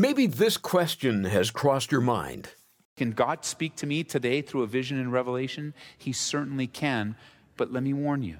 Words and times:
Maybe 0.00 0.26
this 0.26 0.58
question 0.58 1.24
has 1.24 1.50
crossed 1.50 1.90
your 1.90 2.02
mind. 2.02 2.50
Can 2.98 3.12
God 3.12 3.46
speak 3.46 3.76
to 3.76 3.86
me 3.86 4.04
today 4.04 4.42
through 4.42 4.62
a 4.62 4.66
vision 4.66 4.98
and 4.98 5.10
revelation? 5.10 5.72
He 5.96 6.12
certainly 6.12 6.66
can. 6.66 7.16
But 7.56 7.72
let 7.72 7.82
me 7.82 7.94
warn 7.94 8.22
you 8.22 8.38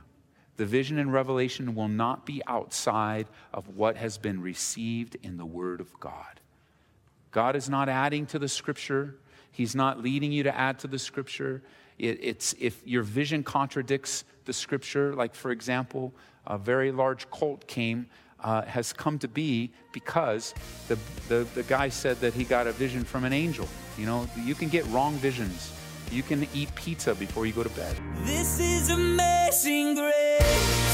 the 0.59 0.67
vision 0.67 0.99
and 0.99 1.13
revelation 1.13 1.75
will 1.75 1.89
not 1.89 2.27
be 2.27 2.43
outside 2.47 3.27
of 3.55 3.77
what 3.77 3.97
has 3.97 4.19
been 4.19 4.41
received 4.41 5.17
in 5.23 5.39
the 5.39 5.47
Word 5.47 5.81
of 5.81 5.99
God. 5.99 6.41
God 7.31 7.57
is 7.57 7.69
not 7.69 7.89
adding 7.89 8.27
to 8.27 8.39
the 8.39 8.49
Scripture, 8.49 9.17
He's 9.51 9.75
not 9.75 10.03
leading 10.03 10.33
you 10.33 10.43
to 10.43 10.55
add 10.55 10.79
to 10.81 10.89
the 10.89 10.99
Scripture. 10.99 11.63
It, 11.99 12.19
it's 12.23 12.55
if 12.59 12.87
your 12.87 13.03
vision 13.03 13.43
contradicts 13.43 14.25
the 14.45 14.53
Scripture, 14.53 15.15
like 15.15 15.35
for 15.35 15.51
example, 15.51 16.15
a 16.47 16.59
very 16.59 16.93
large 16.93 17.31
cult 17.31 17.67
came 17.67 18.07
uh, 18.43 18.63
has 18.63 18.93
come 18.93 19.19
to 19.19 19.29
be 19.29 19.71
because 19.93 20.55
the, 20.89 20.99
the, 21.29 21.47
the 21.55 21.63
guy 21.65 21.89
said 21.89 22.21
that 22.21 22.35
he 22.35 22.45
got 22.45 22.67
a 22.67 22.73
vision 22.73 23.05
from 23.05 23.25
an 23.25 23.33
angel. 23.33 23.69
You 23.99 24.07
know, 24.07 24.29
you 24.37 24.55
can 24.55 24.69
get 24.69 24.87
wrong 24.87 25.15
visions. 25.15 25.73
You 26.11 26.23
can 26.23 26.47
eat 26.55 26.75
pizza 26.75 27.15
before 27.15 27.47
you 27.47 27.53
go 27.53 27.63
to 27.63 27.71
bed. 27.71 27.97
This 28.25 28.61
is 28.61 28.91
amazing 28.91 29.97
grace. 29.97 30.86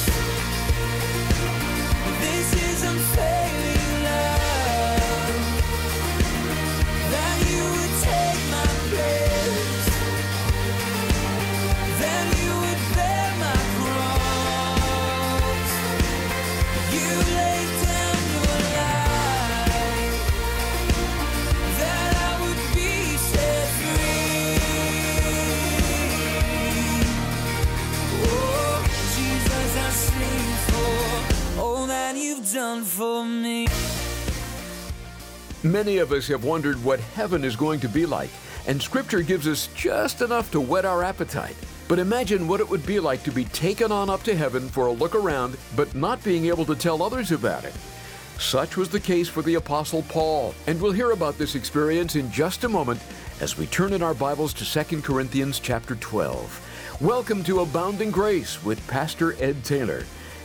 Many 35.82 35.98
of 35.98 36.12
us 36.12 36.28
have 36.28 36.44
wondered 36.44 36.84
what 36.84 37.00
heaven 37.00 37.42
is 37.42 37.56
going 37.56 37.80
to 37.80 37.88
be 37.88 38.06
like, 38.06 38.30
and 38.68 38.80
Scripture 38.80 39.20
gives 39.20 39.48
us 39.48 39.68
just 39.74 40.22
enough 40.22 40.48
to 40.52 40.60
whet 40.60 40.84
our 40.84 41.02
appetite. 41.02 41.56
But 41.88 41.98
imagine 41.98 42.46
what 42.46 42.60
it 42.60 42.68
would 42.70 42.86
be 42.86 43.00
like 43.00 43.24
to 43.24 43.32
be 43.32 43.46
taken 43.46 43.90
on 43.90 44.08
up 44.08 44.22
to 44.22 44.36
heaven 44.36 44.68
for 44.68 44.86
a 44.86 44.92
look 44.92 45.16
around, 45.16 45.56
but 45.74 45.92
not 45.96 46.22
being 46.22 46.46
able 46.46 46.64
to 46.66 46.76
tell 46.76 47.02
others 47.02 47.32
about 47.32 47.64
it. 47.64 47.74
Such 48.38 48.76
was 48.76 48.90
the 48.90 49.00
case 49.00 49.28
for 49.28 49.42
the 49.42 49.56
Apostle 49.56 50.02
Paul, 50.02 50.54
and 50.68 50.80
we'll 50.80 50.92
hear 50.92 51.10
about 51.10 51.36
this 51.36 51.56
experience 51.56 52.14
in 52.14 52.30
just 52.30 52.62
a 52.62 52.68
moment 52.68 53.00
as 53.40 53.58
we 53.58 53.66
turn 53.66 53.92
in 53.92 54.04
our 54.04 54.14
Bibles 54.14 54.54
to 54.54 54.84
2 54.84 55.02
Corinthians 55.02 55.58
chapter 55.58 55.96
12. 55.96 56.98
Welcome 57.00 57.42
to 57.42 57.58
Abounding 57.58 58.12
Grace 58.12 58.62
with 58.62 58.86
Pastor 58.86 59.34
Ed 59.42 59.64
Taylor. 59.64 60.04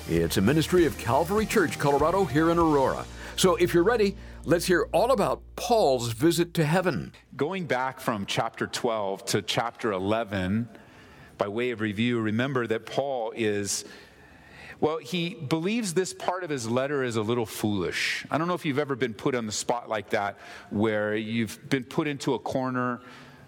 It's 0.10 0.38
a 0.38 0.42
ministry 0.42 0.86
of 0.86 0.98
Calvary 0.98 1.46
Church, 1.46 1.78
Colorado, 1.78 2.26
here 2.26 2.50
in 2.50 2.58
Aurora. 2.58 3.06
So 3.38 3.56
if 3.56 3.76
you're 3.76 3.84
ready, 3.84 4.16
let's 4.46 4.66
hear 4.66 4.88
all 4.92 5.12
about 5.12 5.44
Paul's 5.56 6.12
visit 6.12 6.56
to 6.56 6.66
heaven. 6.66 7.14
Going 7.36 7.68
back 7.68 8.00
from 8.00 8.26
chapter 8.26 8.66
12 8.66 9.26
to 9.26 9.44
chapter 9.44 9.92
11, 9.92 10.68
by 11.38 11.48
way 11.48 11.70
of 11.70 11.80
review, 11.80 12.20
remember 12.20 12.66
that 12.66 12.88
Paul 12.88 13.34
is, 13.36 13.86
well, 14.80 14.98
he 14.98 15.36
believes 15.36 15.94
this 15.94 16.16
part 16.16 16.44
of 16.44 16.50
his 16.50 16.68
letter 16.68 17.04
is 17.04 17.16
a 17.16 17.22
little 17.22 17.46
foolish. 17.46 18.26
I 18.32 18.40
don't 18.40 18.48
know 18.48 18.56
if 18.56 18.66
you've 18.66 18.80
ever 18.80 18.96
been 18.96 19.14
put 19.14 19.36
on 19.36 19.46
the 19.46 19.52
spot 19.52 19.88
like 19.88 20.10
that, 20.10 20.40
where 20.72 21.16
you've 21.16 21.70
been 21.70 21.84
put 21.84 22.08
into 22.08 22.34
a 22.34 22.40
corner. 22.40 23.02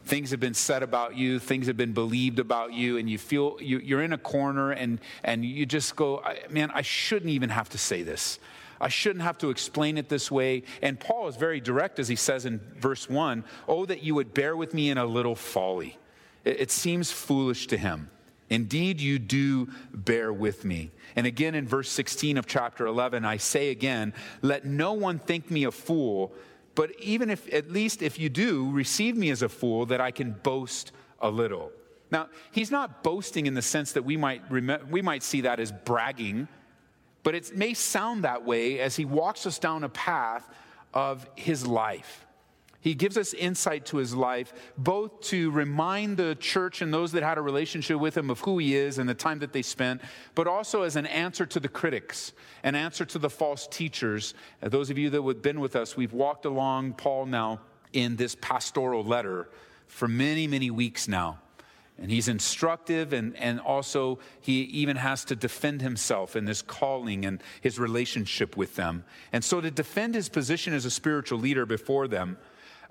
Things 0.05 0.29
have 0.29 0.39
been 0.39 0.53
said 0.53 0.83
about 0.83 1.17
you, 1.17 1.39
things 1.39 1.65
have 1.65 1.77
been 1.77 1.93
believed 1.93 2.37
about 2.37 2.73
you, 2.73 2.97
and 2.97 3.09
you 3.09 3.17
feel 3.17 3.57
you, 3.59 3.79
you're 3.79 4.03
in 4.03 4.13
a 4.13 4.19
corner 4.19 4.69
and, 4.69 4.99
and 5.23 5.43
you 5.43 5.65
just 5.65 5.95
go, 5.95 6.23
man, 6.47 6.69
I 6.75 6.83
shouldn't 6.83 7.31
even 7.31 7.49
have 7.49 7.69
to 7.69 7.79
say 7.79 8.03
this. 8.03 8.37
I 8.81 8.87
shouldn't 8.87 9.23
have 9.23 9.37
to 9.39 9.49
explain 9.49 9.97
it 9.97 10.09
this 10.09 10.31
way. 10.31 10.63
And 10.81 10.99
Paul 10.99 11.27
is 11.27 11.35
very 11.35 11.59
direct 11.59 11.99
as 11.99 12.07
he 12.07 12.15
says 12.15 12.45
in 12.45 12.59
verse 12.77 13.09
1 13.09 13.43
Oh, 13.67 13.85
that 13.85 14.03
you 14.03 14.15
would 14.15 14.33
bear 14.33 14.55
with 14.55 14.73
me 14.73 14.89
in 14.89 14.97
a 14.97 15.05
little 15.05 15.35
folly. 15.35 15.97
It, 16.45 16.61
it 16.61 16.71
seems 16.71 17.11
foolish 17.11 17.67
to 17.67 17.77
him. 17.77 18.09
Indeed, 18.49 18.99
you 18.99 19.19
do 19.19 19.69
bear 19.93 20.33
with 20.33 20.65
me. 20.65 20.91
And 21.15 21.27
again 21.27 21.53
in 21.53 21.67
verse 21.67 21.89
16 21.89 22.37
of 22.37 22.47
chapter 22.47 22.87
11, 22.87 23.23
I 23.23 23.37
say 23.37 23.69
again, 23.69 24.13
let 24.41 24.65
no 24.65 24.93
one 24.93 25.19
think 25.19 25.51
me 25.51 25.65
a 25.65 25.71
fool, 25.71 26.33
but 26.73 26.91
even 26.99 27.29
if, 27.29 27.51
at 27.53 27.69
least 27.69 28.01
if 28.01 28.17
you 28.17 28.29
do, 28.29 28.71
receive 28.71 29.15
me 29.15 29.29
as 29.29 29.41
a 29.41 29.49
fool, 29.49 29.85
that 29.87 30.01
I 30.01 30.11
can 30.11 30.31
boast 30.31 30.91
a 31.19 31.29
little. 31.29 31.71
Now, 32.09 32.29
he's 32.51 32.71
not 32.71 33.03
boasting 33.03 33.45
in 33.45 33.53
the 33.53 33.61
sense 33.61 33.91
that 33.91 34.03
we 34.03 34.17
might, 34.17 34.49
we 34.49 35.01
might 35.01 35.21
see 35.21 35.41
that 35.41 35.59
as 35.59 35.71
bragging 35.71 36.47
but 37.23 37.35
it 37.35 37.55
may 37.55 37.73
sound 37.73 38.23
that 38.23 38.45
way 38.45 38.79
as 38.79 38.95
he 38.95 39.05
walks 39.05 39.45
us 39.45 39.59
down 39.59 39.83
a 39.83 39.89
path 39.89 40.49
of 40.93 41.27
his 41.35 41.65
life. 41.65 42.25
He 42.81 42.93
gives 42.93 43.17
us 43.17 43.33
insight 43.33 43.85
to 43.87 43.97
his 43.97 44.15
life, 44.15 44.53
both 44.77 45.19
to 45.23 45.51
remind 45.51 46.15
the 46.15 46.35
church 46.35 46.81
and 46.81 46.93
those 46.93 47.11
that 47.11 47.23
had 47.23 47.37
a 47.37 47.41
relationship 47.41 47.99
with 47.99 48.15
him 48.15 48.29
of 48.29 48.39
who 48.39 48.57
he 48.57 48.75
is 48.75 48.99
and 48.99 49.09
the 49.09 49.13
time 49.13 49.39
that 49.39 49.51
they 49.51 49.61
spent, 49.61 50.01
but 50.33 50.47
also 50.47 50.83
as 50.83 50.95
an 50.95 51.05
answer 51.05 51.45
to 51.45 51.59
the 51.59 51.67
critics, 51.67 52.31
an 52.63 52.75
answer 52.75 53.03
to 53.03 53.19
the 53.19 53.29
false 53.29 53.67
teachers. 53.67 54.33
Those 54.61 54.89
of 54.89 54.97
you 54.97 55.09
that 55.09 55.21
have 55.21 55.41
been 55.41 55.59
with 55.59 55.75
us, 55.75 55.97
we've 55.97 56.13
walked 56.13 56.45
along 56.45 56.93
Paul 56.93 57.25
now 57.25 57.59
in 57.91 58.15
this 58.15 58.35
pastoral 58.35 59.03
letter 59.03 59.49
for 59.87 60.07
many, 60.07 60.47
many 60.47 60.71
weeks 60.71 61.09
now. 61.09 61.39
And 62.01 62.09
he's 62.09 62.29
instructive, 62.29 63.11
and, 63.11 63.35
and 63.35 63.59
also 63.59 64.19
he 64.39 64.61
even 64.61 64.95
has 64.95 65.25
to 65.25 65.35
defend 65.35 65.81
himself 65.81 66.35
in 66.35 66.45
this 66.45 66.61
calling 66.61 67.25
and 67.25 67.43
his 67.59 67.77
relationship 67.77 68.55
with 68.55 68.77
them. 68.77 69.03
And 69.33 69.43
so, 69.43 69.59
to 69.59 69.69
defend 69.69 70.15
his 70.15 70.29
position 70.29 70.73
as 70.73 70.85
a 70.85 70.91
spiritual 70.91 71.39
leader 71.39 71.65
before 71.65 72.07
them, 72.07 72.37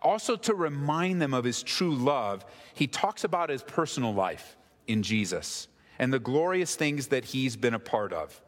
also 0.02 0.36
to 0.36 0.54
remind 0.54 1.22
them 1.22 1.32
of 1.32 1.44
his 1.44 1.62
true 1.62 1.94
love, 1.94 2.44
he 2.74 2.86
talks 2.86 3.24
about 3.24 3.48
his 3.48 3.62
personal 3.62 4.12
life 4.12 4.56
in 4.86 5.02
Jesus 5.02 5.68
and 5.98 6.12
the 6.12 6.18
glorious 6.18 6.76
things 6.76 7.08
that 7.08 7.24
he's 7.24 7.56
been 7.56 7.74
a 7.74 7.78
part 7.78 8.12
of. 8.12 8.40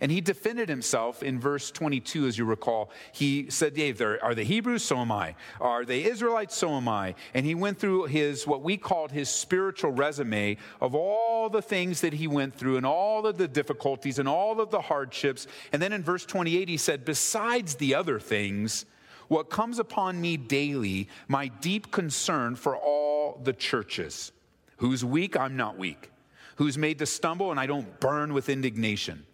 And 0.00 0.10
he 0.10 0.20
defended 0.20 0.68
himself 0.68 1.22
in 1.22 1.38
verse 1.38 1.70
22, 1.70 2.26
as 2.26 2.38
you 2.38 2.44
recall. 2.44 2.90
He 3.12 3.50
said, 3.50 3.74
Dave, 3.74 4.00
are 4.00 4.34
they 4.34 4.44
Hebrews? 4.44 4.82
So 4.82 4.98
am 4.98 5.12
I. 5.12 5.34
Are 5.60 5.84
they 5.84 6.04
Israelites? 6.04 6.56
So 6.56 6.70
am 6.70 6.88
I. 6.88 7.14
And 7.34 7.46
he 7.46 7.54
went 7.54 7.78
through 7.78 8.04
his, 8.04 8.46
what 8.46 8.62
we 8.62 8.76
called 8.76 9.12
his 9.12 9.28
spiritual 9.28 9.92
resume 9.92 10.56
of 10.80 10.94
all 10.94 11.48
the 11.48 11.62
things 11.62 12.00
that 12.00 12.12
he 12.12 12.26
went 12.26 12.54
through 12.54 12.76
and 12.76 12.86
all 12.86 13.26
of 13.26 13.38
the 13.38 13.48
difficulties 13.48 14.18
and 14.18 14.28
all 14.28 14.60
of 14.60 14.70
the 14.70 14.80
hardships. 14.80 15.46
And 15.72 15.80
then 15.80 15.92
in 15.92 16.02
verse 16.02 16.24
28, 16.24 16.68
he 16.68 16.76
said, 16.76 17.04
Besides 17.04 17.74
the 17.76 17.94
other 17.94 18.18
things, 18.18 18.86
what 19.28 19.48
comes 19.48 19.78
upon 19.78 20.20
me 20.20 20.36
daily, 20.36 21.08
my 21.28 21.48
deep 21.48 21.92
concern 21.92 22.56
for 22.56 22.76
all 22.76 23.40
the 23.44 23.52
churches. 23.52 24.32
Who's 24.78 25.04
weak? 25.04 25.36
I'm 25.36 25.56
not 25.56 25.78
weak. 25.78 26.10
Who's 26.56 26.76
made 26.76 26.98
to 26.98 27.06
stumble, 27.06 27.52
and 27.52 27.60
I 27.60 27.66
don't 27.66 28.00
burn 28.00 28.32
with 28.32 28.48
indignation. 28.48 29.24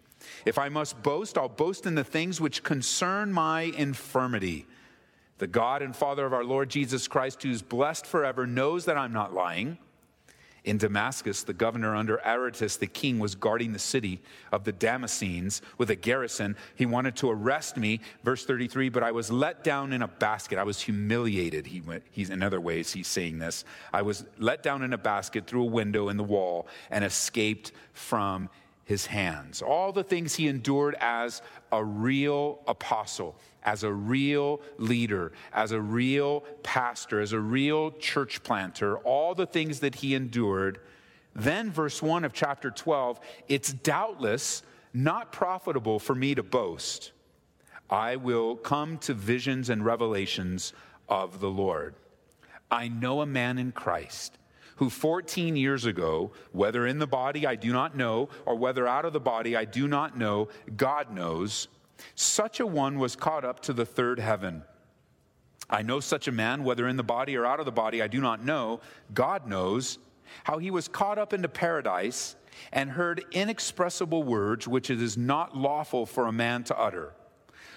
If 0.45 0.57
I 0.57 0.69
must 0.69 1.01
boast, 1.03 1.37
I'll 1.37 1.49
boast 1.49 1.85
in 1.85 1.95
the 1.95 2.03
things 2.03 2.41
which 2.41 2.63
concern 2.63 3.31
my 3.31 3.61
infirmity. 3.61 4.65
The 5.37 5.47
God 5.47 5.81
and 5.81 5.95
Father 5.95 6.25
of 6.25 6.33
our 6.33 6.43
Lord 6.43 6.69
Jesus 6.69 7.07
Christ, 7.07 7.43
who's 7.43 7.61
blessed 7.61 8.05
forever, 8.05 8.47
knows 8.47 8.85
that 8.85 8.97
I'm 8.97 9.13
not 9.13 9.33
lying. 9.33 9.77
In 10.67 10.77
Damascus, 10.77 11.43
the 11.43 11.53
governor 11.53 11.95
under 11.95 12.19
Aretas 12.27 12.75
the 12.75 12.87
king 12.87 13.19
was 13.19 13.35
guarding 13.35 13.71
the 13.71 13.79
city 13.79 14.19
of 14.51 14.65
the 14.65 14.73
Damascenes 14.73 15.61
with 15.77 15.89
a 15.91 15.95
garrison. 15.95 16.57
He 16.75 16.85
wanted 16.85 17.15
to 17.17 17.29
arrest 17.29 17.77
me, 17.77 18.01
verse 18.25 18.45
33, 18.45 18.89
but 18.89 19.01
I 19.01 19.11
was 19.11 19.31
let 19.31 19.63
down 19.63 19.93
in 19.93 20.01
a 20.01 20.09
basket. 20.09 20.59
I 20.59 20.65
was 20.65 20.81
humiliated. 20.81 21.67
He 21.67 21.79
went, 21.79 22.03
he's 22.11 22.29
in 22.29 22.43
other 22.43 22.59
ways, 22.59 22.91
he's 22.91 23.07
saying 23.07 23.39
this. 23.39 23.63
I 23.93 24.01
was 24.01 24.25
let 24.37 24.61
down 24.61 24.83
in 24.83 24.91
a 24.91 24.97
basket 24.97 25.47
through 25.47 25.63
a 25.63 25.71
window 25.71 26.09
in 26.09 26.17
the 26.17 26.23
wall 26.23 26.67
and 26.91 27.05
escaped 27.05 27.71
from 27.93 28.49
his 28.87 29.07
hands. 29.07 29.61
All 29.61 29.91
the 29.91 30.03
things 30.03 30.35
he 30.35 30.47
endured 30.47 30.95
as 31.01 31.41
a 31.73 31.83
real 31.83 32.61
apostle, 32.67 33.35
as 33.63 33.83
a 33.83 33.91
real 33.91 34.61
leader, 34.77 35.33
as 35.51 35.73
a 35.73 35.81
real 35.81 36.45
pastor, 36.63 37.19
as 37.19 37.33
a 37.33 37.39
real 37.39 37.91
church 37.91 38.41
planter, 38.43 38.97
all 38.99 39.35
the 39.35 39.45
things 39.45 39.81
that 39.81 39.95
he 39.95 40.15
endured. 40.15 40.79
Then, 41.35 41.69
verse 41.69 42.01
1 42.01 42.23
of 42.23 42.31
chapter 42.31 42.71
12, 42.71 43.19
it's 43.49 43.73
doubtless 43.73 44.63
not 44.93 45.33
profitable 45.33 45.99
for 45.99 46.15
me 46.15 46.33
to 46.33 46.41
boast. 46.41 47.11
I 47.89 48.15
will 48.15 48.55
come 48.55 48.99
to 48.99 49.13
visions 49.13 49.69
and 49.69 49.83
revelations 49.83 50.71
of 51.09 51.41
the 51.41 51.49
Lord. 51.49 51.95
I 52.71 52.87
know 52.87 53.19
a 53.19 53.25
man 53.25 53.57
in 53.57 53.73
Christ 53.73 54.36
who 54.77 54.89
14 54.89 55.55
years 55.55 55.85
ago, 55.85 56.31
whether 56.51 56.87
in 56.87 56.99
the 56.99 57.07
body 57.07 57.45
I 57.45 57.55
do 57.55 57.71
not 57.71 57.95
know, 57.95 58.29
or 58.45 58.55
whether 58.55 58.87
out 58.87 59.05
of 59.05 59.13
the 59.13 59.19
body 59.19 59.55
I 59.55 59.65
do 59.65 59.87
not 59.87 60.17
know, 60.17 60.47
God 60.75 61.13
knows, 61.13 61.67
such 62.15 62.59
a 62.59 62.65
one 62.65 62.99
was 62.99 63.15
caught 63.15 63.43
up 63.43 63.59
to 63.61 63.73
the 63.73 63.85
third 63.85 64.19
heaven. 64.19 64.63
I 65.69 65.81
know 65.81 65.99
such 65.99 66.27
a 66.27 66.31
man, 66.31 66.63
whether 66.63 66.87
in 66.87 66.95
the 66.95 67.03
body 67.03 67.35
or 67.35 67.45
out 67.45 67.59
of 67.59 67.65
the 67.65 67.71
body, 67.71 68.01
I 68.01 68.07
do 68.07 68.21
not 68.21 68.45
know. 68.45 68.79
God 69.13 69.47
knows 69.47 69.99
how 70.43 70.59
he 70.59 70.71
was 70.71 70.87
caught 70.87 71.17
up 71.17 71.33
into 71.33 71.49
paradise 71.49 72.35
and 72.71 72.91
heard 72.91 73.25
inexpressible 73.31 74.23
words 74.23 74.67
which 74.67 74.89
it 74.89 75.01
is 75.01 75.17
not 75.17 75.57
lawful 75.57 76.05
for 76.05 76.27
a 76.27 76.31
man 76.31 76.63
to 76.65 76.77
utter. 76.77 77.13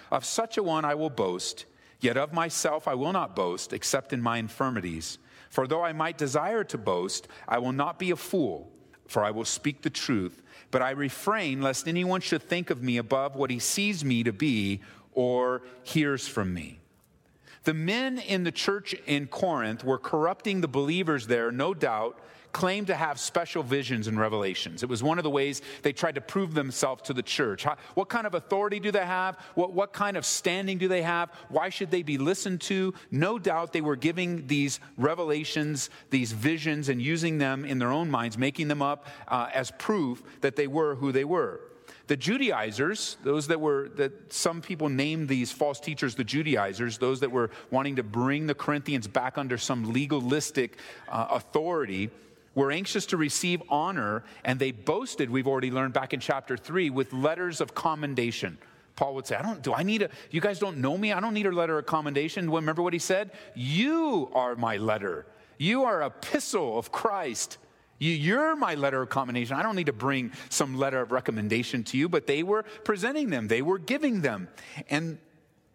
Of 0.09 0.25
such 0.25 0.57
a 0.57 0.63
one 0.63 0.85
I 0.85 0.95
will 0.95 1.09
boast, 1.09 1.65
yet 1.99 2.17
of 2.17 2.33
myself 2.33 2.87
I 2.87 2.95
will 2.95 3.13
not 3.13 3.35
boast, 3.35 3.73
except 3.73 4.13
in 4.13 4.21
my 4.21 4.37
infirmities. 4.37 5.17
For 5.51 5.67
though 5.67 5.83
I 5.83 5.91
might 5.91 6.17
desire 6.17 6.63
to 6.63 6.77
boast, 6.77 7.27
I 7.45 7.59
will 7.59 7.73
not 7.73 7.99
be 7.99 8.09
a 8.11 8.15
fool, 8.15 8.71
for 9.07 9.23
I 9.23 9.31
will 9.31 9.45
speak 9.45 9.81
the 9.81 9.89
truth. 9.89 10.41
But 10.71 10.81
I 10.81 10.91
refrain 10.91 11.61
lest 11.61 11.89
anyone 11.89 12.21
should 12.21 12.41
think 12.41 12.69
of 12.69 12.81
me 12.81 12.95
above 12.95 13.35
what 13.35 13.51
he 13.51 13.59
sees 13.59 14.05
me 14.05 14.23
to 14.23 14.31
be 14.31 14.79
or 15.11 15.61
hears 15.83 16.25
from 16.25 16.53
me. 16.53 16.79
The 17.65 17.73
men 17.73 18.17
in 18.17 18.45
the 18.45 18.51
church 18.51 18.95
in 19.05 19.27
Corinth 19.27 19.83
were 19.83 19.99
corrupting 19.99 20.61
the 20.61 20.69
believers 20.69 21.27
there, 21.27 21.51
no 21.51 21.73
doubt, 21.73 22.17
claimed 22.51 22.87
to 22.87 22.95
have 22.95 23.19
special 23.19 23.63
visions 23.63 24.07
and 24.07 24.19
revelations. 24.19 24.83
It 24.83 24.89
was 24.89 25.03
one 25.03 25.17
of 25.17 25.23
the 25.23 25.29
ways 25.29 25.61
they 25.81 25.93
tried 25.93 26.15
to 26.15 26.21
prove 26.21 26.53
themselves 26.53 27.03
to 27.03 27.13
the 27.13 27.23
church. 27.23 27.63
How, 27.63 27.77
what 27.95 28.09
kind 28.09 28.27
of 28.27 28.33
authority 28.33 28.79
do 28.79 28.91
they 28.91 29.05
have? 29.05 29.37
What, 29.55 29.73
what 29.73 29.93
kind 29.93 30.17
of 30.17 30.25
standing 30.25 30.77
do 30.77 30.87
they 30.87 31.01
have? 31.01 31.31
Why 31.49 31.69
should 31.69 31.91
they 31.91 32.03
be 32.03 32.17
listened 32.17 32.61
to? 32.61 32.93
No 33.09 33.39
doubt 33.39 33.73
they 33.73 33.81
were 33.81 33.95
giving 33.95 34.47
these 34.47 34.79
revelations, 34.97 35.89
these 36.09 36.31
visions, 36.31 36.89
and 36.89 37.01
using 37.01 37.37
them 37.37 37.65
in 37.65 37.79
their 37.79 37.91
own 37.91 38.09
minds, 38.09 38.37
making 38.37 38.67
them 38.67 38.81
up 38.81 39.07
uh, 39.27 39.49
as 39.53 39.71
proof 39.71 40.23
that 40.41 40.55
they 40.55 40.67
were 40.67 40.95
who 40.95 41.11
they 41.11 41.23
were. 41.23 41.61
The 42.07 42.17
Judaizers, 42.17 43.15
those 43.23 43.47
that 43.47 43.61
were, 43.61 43.87
that 43.95 44.33
some 44.33 44.61
people 44.61 44.89
named 44.89 45.29
these 45.29 45.51
false 45.51 45.79
teachers 45.79 46.15
the 46.15 46.25
Judaizers, 46.25 46.97
those 46.97 47.21
that 47.21 47.31
were 47.31 47.51
wanting 47.69 47.95
to 47.95 48.03
bring 48.03 48.47
the 48.47 48.53
Corinthians 48.53 49.07
back 49.07 49.37
under 49.37 49.57
some 49.57 49.93
legalistic 49.93 50.77
uh, 51.07 51.27
authority, 51.29 52.09
were 52.55 52.71
anxious 52.71 53.05
to 53.07 53.17
receive 53.17 53.61
honor, 53.69 54.23
and 54.43 54.59
they 54.59 54.71
boasted, 54.71 55.29
we've 55.29 55.47
already 55.47 55.71
learned 55.71 55.93
back 55.93 56.13
in 56.13 56.19
chapter 56.19 56.57
3, 56.57 56.89
with 56.89 57.13
letters 57.13 57.61
of 57.61 57.73
commendation. 57.73 58.57
Paul 58.95 59.15
would 59.15 59.25
say, 59.25 59.35
I 59.35 59.41
don't, 59.41 59.61
do 59.61 59.73
I 59.73 59.83
need 59.83 60.01
a, 60.03 60.09
you 60.29 60.41
guys 60.41 60.59
don't 60.59 60.77
know 60.77 60.97
me? 60.97 61.13
I 61.13 61.19
don't 61.19 61.33
need 61.33 61.45
a 61.45 61.51
letter 61.51 61.77
of 61.79 61.85
commendation. 61.85 62.49
Remember 62.49 62.81
what 62.81 62.93
he 62.93 62.99
said? 62.99 63.31
You 63.55 64.29
are 64.33 64.55
my 64.55 64.77
letter. 64.77 65.25
You 65.57 65.85
are 65.85 66.03
epistle 66.03 66.77
of 66.77 66.91
Christ. 66.91 67.57
You, 67.99 68.39
are 68.39 68.55
my 68.55 68.73
letter 68.73 69.03
of 69.03 69.09
commendation. 69.09 69.55
I 69.55 69.61
don't 69.61 69.75
need 69.75 69.85
to 69.85 69.93
bring 69.93 70.31
some 70.49 70.75
letter 70.75 71.01
of 71.01 71.11
recommendation 71.11 71.83
to 71.85 71.97
you, 71.97 72.09
but 72.09 72.25
they 72.25 72.41
were 72.41 72.63
presenting 72.83 73.29
them, 73.29 73.47
they 73.47 73.61
were 73.61 73.77
giving 73.77 74.21
them. 74.21 74.47
And 74.89 75.19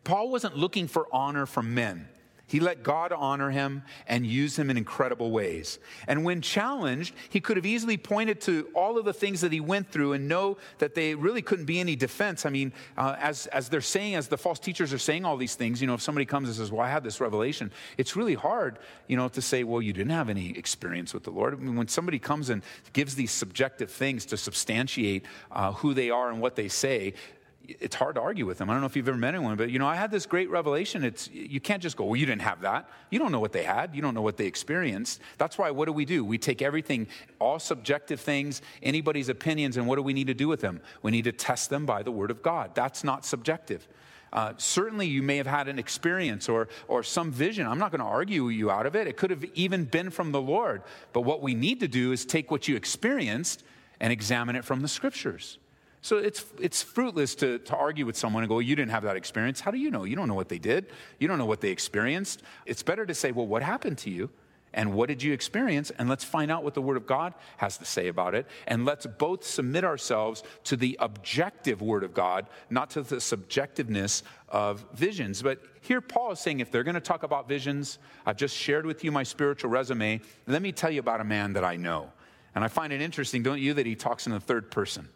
Paul 0.02 0.30
wasn't 0.30 0.56
looking 0.56 0.88
for 0.88 1.06
honor 1.12 1.46
from 1.46 1.74
men. 1.74 2.08
He 2.48 2.60
let 2.60 2.84
God 2.84 3.12
honor 3.12 3.50
him 3.50 3.82
and 4.06 4.24
use 4.24 4.56
him 4.56 4.70
in 4.70 4.76
incredible 4.76 5.32
ways. 5.32 5.80
And 6.06 6.24
when 6.24 6.40
challenged, 6.40 7.12
he 7.28 7.40
could 7.40 7.56
have 7.56 7.66
easily 7.66 7.96
pointed 7.96 8.40
to 8.42 8.68
all 8.72 8.98
of 8.98 9.04
the 9.04 9.12
things 9.12 9.40
that 9.40 9.50
he 9.50 9.58
went 9.58 9.90
through 9.90 10.12
and 10.12 10.28
know 10.28 10.56
that 10.78 10.94
they 10.94 11.16
really 11.16 11.42
couldn't 11.42 11.64
be 11.64 11.80
any 11.80 11.96
defense. 11.96 12.46
I 12.46 12.50
mean, 12.50 12.72
uh, 12.96 13.16
as, 13.18 13.48
as 13.48 13.68
they're 13.68 13.80
saying, 13.80 14.14
as 14.14 14.28
the 14.28 14.38
false 14.38 14.60
teachers 14.60 14.92
are 14.92 14.98
saying 14.98 15.24
all 15.24 15.36
these 15.36 15.56
things, 15.56 15.80
you 15.80 15.88
know, 15.88 15.94
if 15.94 16.02
somebody 16.02 16.24
comes 16.24 16.48
and 16.48 16.56
says, 16.56 16.70
Well, 16.70 16.82
I 16.82 16.88
had 16.88 17.02
this 17.02 17.20
revelation, 17.20 17.72
it's 17.98 18.14
really 18.14 18.34
hard, 18.34 18.78
you 19.08 19.16
know, 19.16 19.28
to 19.28 19.42
say, 19.42 19.64
Well, 19.64 19.82
you 19.82 19.92
didn't 19.92 20.12
have 20.12 20.28
any 20.28 20.56
experience 20.56 21.12
with 21.12 21.24
the 21.24 21.30
Lord. 21.30 21.52
I 21.52 21.56
mean, 21.56 21.74
when 21.74 21.88
somebody 21.88 22.20
comes 22.20 22.48
and 22.48 22.62
gives 22.92 23.16
these 23.16 23.32
subjective 23.32 23.90
things 23.90 24.24
to 24.26 24.36
substantiate 24.36 25.24
uh, 25.50 25.72
who 25.72 25.94
they 25.94 26.10
are 26.10 26.30
and 26.30 26.40
what 26.40 26.54
they 26.54 26.68
say, 26.68 27.14
it's 27.68 27.94
hard 27.94 28.14
to 28.14 28.20
argue 28.20 28.46
with 28.46 28.58
them. 28.58 28.70
I 28.70 28.72
don't 28.72 28.80
know 28.80 28.86
if 28.86 28.96
you've 28.96 29.08
ever 29.08 29.16
met 29.16 29.34
anyone, 29.34 29.56
but 29.56 29.70
you 29.70 29.78
know, 29.78 29.86
I 29.86 29.96
had 29.96 30.10
this 30.10 30.26
great 30.26 30.50
revelation. 30.50 31.04
It's 31.04 31.28
you 31.32 31.60
can't 31.60 31.82
just 31.82 31.96
go, 31.96 32.04
well, 32.04 32.16
you 32.16 32.26
didn't 32.26 32.42
have 32.42 32.60
that. 32.62 32.88
You 33.10 33.18
don't 33.18 33.32
know 33.32 33.40
what 33.40 33.52
they 33.52 33.64
had. 33.64 33.94
You 33.94 34.02
don't 34.02 34.14
know 34.14 34.22
what 34.22 34.36
they 34.36 34.46
experienced. 34.46 35.20
That's 35.38 35.58
why 35.58 35.70
what 35.70 35.86
do 35.86 35.92
we 35.92 36.04
do? 36.04 36.24
We 36.24 36.38
take 36.38 36.62
everything, 36.62 37.08
all 37.38 37.58
subjective 37.58 38.20
things, 38.20 38.62
anybody's 38.82 39.28
opinions, 39.28 39.76
and 39.76 39.86
what 39.86 39.96
do 39.96 40.02
we 40.02 40.12
need 40.12 40.26
to 40.28 40.34
do 40.34 40.48
with 40.48 40.60
them? 40.60 40.80
We 41.02 41.10
need 41.10 41.24
to 41.24 41.32
test 41.32 41.70
them 41.70 41.86
by 41.86 42.02
the 42.02 42.12
word 42.12 42.30
of 42.30 42.42
God. 42.42 42.74
That's 42.74 43.04
not 43.04 43.24
subjective. 43.24 43.86
Uh, 44.32 44.52
certainly, 44.58 45.06
you 45.06 45.22
may 45.22 45.36
have 45.36 45.46
had 45.46 45.68
an 45.68 45.78
experience 45.78 46.48
or, 46.48 46.68
or 46.88 47.02
some 47.02 47.32
vision. 47.32 47.66
I'm 47.66 47.78
not 47.78 47.90
going 47.90 48.00
to 48.00 48.06
argue 48.06 48.48
you 48.48 48.70
out 48.70 48.84
of 48.84 48.94
it. 48.96 49.06
It 49.06 49.16
could 49.16 49.30
have 49.30 49.44
even 49.54 49.84
been 49.84 50.10
from 50.10 50.32
the 50.32 50.40
Lord. 50.40 50.82
But 51.12 51.22
what 51.22 51.42
we 51.42 51.54
need 51.54 51.80
to 51.80 51.88
do 51.88 52.12
is 52.12 52.26
take 52.26 52.50
what 52.50 52.68
you 52.68 52.76
experienced 52.76 53.64
and 54.00 54.12
examine 54.12 54.56
it 54.56 54.64
from 54.64 54.82
the 54.82 54.88
scriptures. 54.88 55.58
So 56.06 56.18
it's, 56.18 56.44
it's 56.60 56.84
fruitless 56.84 57.34
to, 57.34 57.58
to 57.58 57.76
argue 57.76 58.06
with 58.06 58.16
someone 58.16 58.44
and 58.44 58.48
go, 58.48 58.60
You 58.60 58.76
didn't 58.76 58.92
have 58.92 59.02
that 59.02 59.16
experience. 59.16 59.58
How 59.58 59.72
do 59.72 59.78
you 59.78 59.90
know? 59.90 60.04
You 60.04 60.14
don't 60.14 60.28
know 60.28 60.34
what 60.34 60.48
they 60.48 60.60
did, 60.60 60.86
you 61.18 61.26
don't 61.26 61.36
know 61.36 61.46
what 61.46 61.60
they 61.60 61.70
experienced. 61.70 62.44
It's 62.64 62.84
better 62.84 63.04
to 63.04 63.12
say, 63.12 63.32
Well, 63.32 63.48
what 63.48 63.64
happened 63.64 63.98
to 63.98 64.10
you? 64.10 64.30
And 64.72 64.94
what 64.94 65.08
did 65.08 65.20
you 65.20 65.32
experience? 65.32 65.90
And 65.98 66.08
let's 66.08 66.22
find 66.22 66.48
out 66.48 66.62
what 66.62 66.74
the 66.74 66.80
Word 66.80 66.96
of 66.96 67.08
God 67.08 67.34
has 67.56 67.76
to 67.78 67.84
say 67.84 68.06
about 68.06 68.36
it. 68.36 68.46
And 68.68 68.84
let's 68.84 69.04
both 69.04 69.42
submit 69.42 69.82
ourselves 69.82 70.44
to 70.64 70.76
the 70.76 70.96
objective 71.00 71.82
Word 71.82 72.04
of 72.04 72.14
God, 72.14 72.46
not 72.70 72.90
to 72.90 73.02
the 73.02 73.16
subjectiveness 73.16 74.22
of 74.48 74.86
visions. 74.94 75.42
But 75.42 75.60
here 75.80 76.00
Paul 76.00 76.30
is 76.30 76.38
saying 76.38 76.60
if 76.60 76.70
they're 76.70 76.84
going 76.84 76.94
to 76.94 77.00
talk 77.00 77.24
about 77.24 77.48
visions, 77.48 77.98
I've 78.24 78.36
just 78.36 78.56
shared 78.56 78.86
with 78.86 79.02
you 79.02 79.10
my 79.10 79.24
spiritual 79.24 79.70
resume. 79.70 80.20
Let 80.46 80.62
me 80.62 80.70
tell 80.70 80.92
you 80.92 81.00
about 81.00 81.20
a 81.20 81.24
man 81.24 81.54
that 81.54 81.64
I 81.64 81.74
know. 81.74 82.12
And 82.54 82.62
I 82.62 82.68
find 82.68 82.92
it 82.92 83.02
interesting, 83.02 83.42
don't 83.42 83.60
you, 83.60 83.74
that 83.74 83.86
he 83.86 83.96
talks 83.96 84.26
in 84.26 84.32
the 84.32 84.38
third 84.38 84.70
person. 84.70 85.08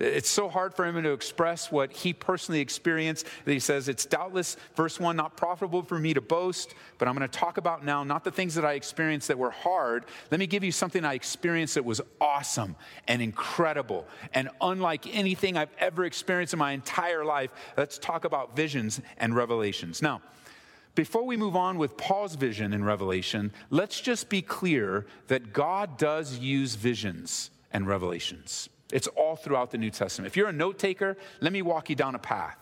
It's 0.00 0.28
so 0.28 0.48
hard 0.48 0.74
for 0.74 0.84
him 0.84 1.00
to 1.00 1.12
express 1.12 1.70
what 1.70 1.92
he 1.92 2.12
personally 2.12 2.60
experienced 2.60 3.26
that 3.44 3.52
he 3.52 3.60
says, 3.60 3.88
It's 3.88 4.04
doubtless, 4.04 4.56
verse 4.74 4.98
1, 4.98 5.14
not 5.14 5.36
profitable 5.36 5.82
for 5.82 6.00
me 6.00 6.12
to 6.14 6.20
boast, 6.20 6.74
but 6.98 7.06
I'm 7.06 7.16
going 7.16 7.28
to 7.28 7.38
talk 7.38 7.58
about 7.58 7.84
now 7.84 8.02
not 8.02 8.24
the 8.24 8.32
things 8.32 8.56
that 8.56 8.64
I 8.64 8.72
experienced 8.72 9.28
that 9.28 9.38
were 9.38 9.52
hard. 9.52 10.06
Let 10.32 10.40
me 10.40 10.48
give 10.48 10.64
you 10.64 10.72
something 10.72 11.04
I 11.04 11.14
experienced 11.14 11.76
that 11.76 11.84
was 11.84 12.00
awesome 12.20 12.74
and 13.06 13.22
incredible 13.22 14.08
and 14.32 14.50
unlike 14.60 15.14
anything 15.14 15.56
I've 15.56 15.74
ever 15.78 16.04
experienced 16.04 16.54
in 16.54 16.58
my 16.58 16.72
entire 16.72 17.24
life. 17.24 17.50
Let's 17.76 17.96
talk 17.96 18.24
about 18.24 18.56
visions 18.56 19.00
and 19.18 19.36
revelations. 19.36 20.02
Now, 20.02 20.22
before 20.96 21.24
we 21.24 21.36
move 21.36 21.54
on 21.54 21.78
with 21.78 21.96
Paul's 21.96 22.34
vision 22.34 22.72
in 22.72 22.84
Revelation, 22.84 23.52
let's 23.70 24.00
just 24.00 24.28
be 24.28 24.42
clear 24.42 25.06
that 25.28 25.52
God 25.52 25.98
does 25.98 26.38
use 26.38 26.74
visions 26.74 27.50
and 27.72 27.86
revelations. 27.86 28.68
It's 28.94 29.08
all 29.08 29.34
throughout 29.34 29.72
the 29.72 29.78
New 29.78 29.90
Testament. 29.90 30.28
If 30.28 30.36
you're 30.36 30.48
a 30.48 30.52
note 30.52 30.78
taker, 30.78 31.16
let 31.40 31.52
me 31.52 31.62
walk 31.62 31.90
you 31.90 31.96
down 31.96 32.14
a 32.14 32.18
path. 32.18 32.56